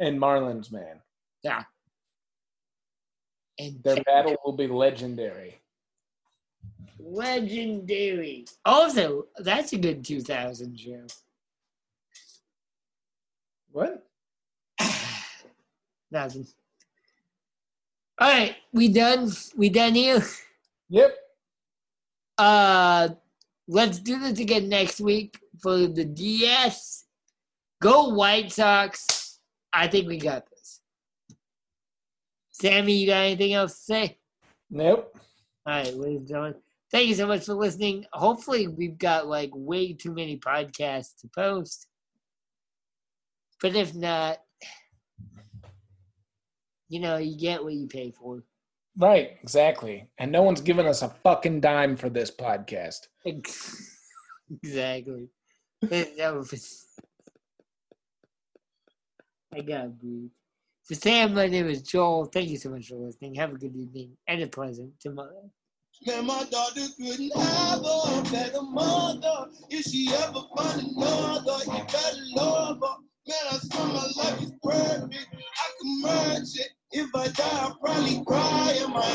And 0.00 0.18
Marlins, 0.18 0.72
man, 0.72 1.00
Yeah. 1.44 1.62
And 3.58 3.82
their 3.82 4.02
battle 4.02 4.36
will 4.44 4.52
be 4.52 4.66
legendary. 4.66 5.60
legendary. 6.98 8.46
Also, 8.64 9.26
that's 9.38 9.72
a 9.72 9.78
good 9.78 10.04
2000 10.04 10.78
show. 10.78 11.06
What? 13.70 14.06
Nothing. 16.10 16.46
All 18.18 18.28
right, 18.28 18.56
we 18.72 18.88
done. 18.88 19.30
We 19.56 19.68
done 19.68 19.94
here. 19.94 20.24
Yep. 20.88 21.16
Uh, 22.38 23.08
let's 23.66 23.98
do 23.98 24.20
this 24.20 24.38
again 24.38 24.68
next 24.68 25.00
week 25.00 25.38
for 25.60 25.88
the 25.88 26.04
DS. 26.04 27.04
Go 27.82 28.10
White 28.10 28.52
Sox. 28.52 29.40
I 29.72 29.88
think 29.88 30.06
we 30.06 30.18
got 30.18 30.48
this. 30.48 30.53
Sammy, 32.60 32.92
you 32.94 33.08
got 33.08 33.24
anything 33.24 33.52
else 33.52 33.76
to 33.78 33.82
say? 33.82 34.18
Nope. 34.70 35.18
All 35.66 35.72
right, 35.74 35.92
ladies 35.94 36.18
and 36.20 36.28
gentlemen, 36.28 36.54
thank 36.92 37.08
you 37.08 37.14
so 37.14 37.26
much 37.26 37.44
for 37.46 37.54
listening. 37.54 38.04
Hopefully, 38.12 38.68
we've 38.68 38.96
got 38.96 39.26
like 39.26 39.50
way 39.52 39.92
too 39.92 40.12
many 40.14 40.38
podcasts 40.38 41.18
to 41.20 41.28
post. 41.34 41.88
But 43.60 43.74
if 43.74 43.92
not, 43.94 44.38
you 46.88 47.00
know, 47.00 47.16
you 47.16 47.36
get 47.36 47.62
what 47.64 47.72
you 47.72 47.88
pay 47.88 48.12
for. 48.12 48.44
Right, 48.96 49.32
exactly. 49.42 50.08
And 50.18 50.30
no 50.30 50.42
one's 50.42 50.60
given 50.60 50.86
us 50.86 51.02
a 51.02 51.08
fucking 51.08 51.60
dime 51.60 51.96
for 51.96 52.08
this 52.08 52.30
podcast. 52.30 53.08
exactly. 54.62 55.28
That 55.82 56.34
was- 56.34 56.86
I 59.52 59.60
gotta 59.60 59.88
breathe. 59.88 60.30
For 60.84 60.94
Sam, 60.94 61.32
my 61.32 61.46
name 61.46 61.66
is 61.70 61.80
Joel. 61.80 62.26
Thank 62.26 62.50
you 62.50 62.58
so 62.58 62.68
much 62.68 62.88
for 62.88 62.96
listening. 62.96 63.34
Have 63.36 63.52
a 63.52 63.56
good 63.56 63.74
evening 63.74 64.18
and 64.28 64.42
a 64.42 64.46
pleasant 64.46 64.92
tomorrow. 65.00 65.50
Man, 66.06 66.26
my 66.26 66.44
daughter 66.50 66.82
couldn't 66.98 67.34
have 67.34 67.78
a 67.78 68.22
better 68.30 68.60
mother. 68.60 69.50
If 69.70 69.86
she 69.86 70.12
ever 70.12 70.42
find 70.54 70.82
another, 70.82 71.64
you 71.64 71.84
better 71.84 72.18
love 72.36 72.80
her. 72.82 72.96
Man, 73.26 73.36
I 73.50 73.58
swear 73.62 73.86
my 73.86 74.06
life 74.14 74.42
is 74.42 74.52
perfect. 74.62 75.28
I 75.34 75.70
can 75.80 76.02
merge 76.02 76.56
it. 76.56 76.68
If 76.92 77.14
I 77.14 77.28
die, 77.28 77.60
I'll 77.62 77.76
probably 77.76 78.22
cry 78.26 78.78
in 78.84 78.90
my 78.90 79.14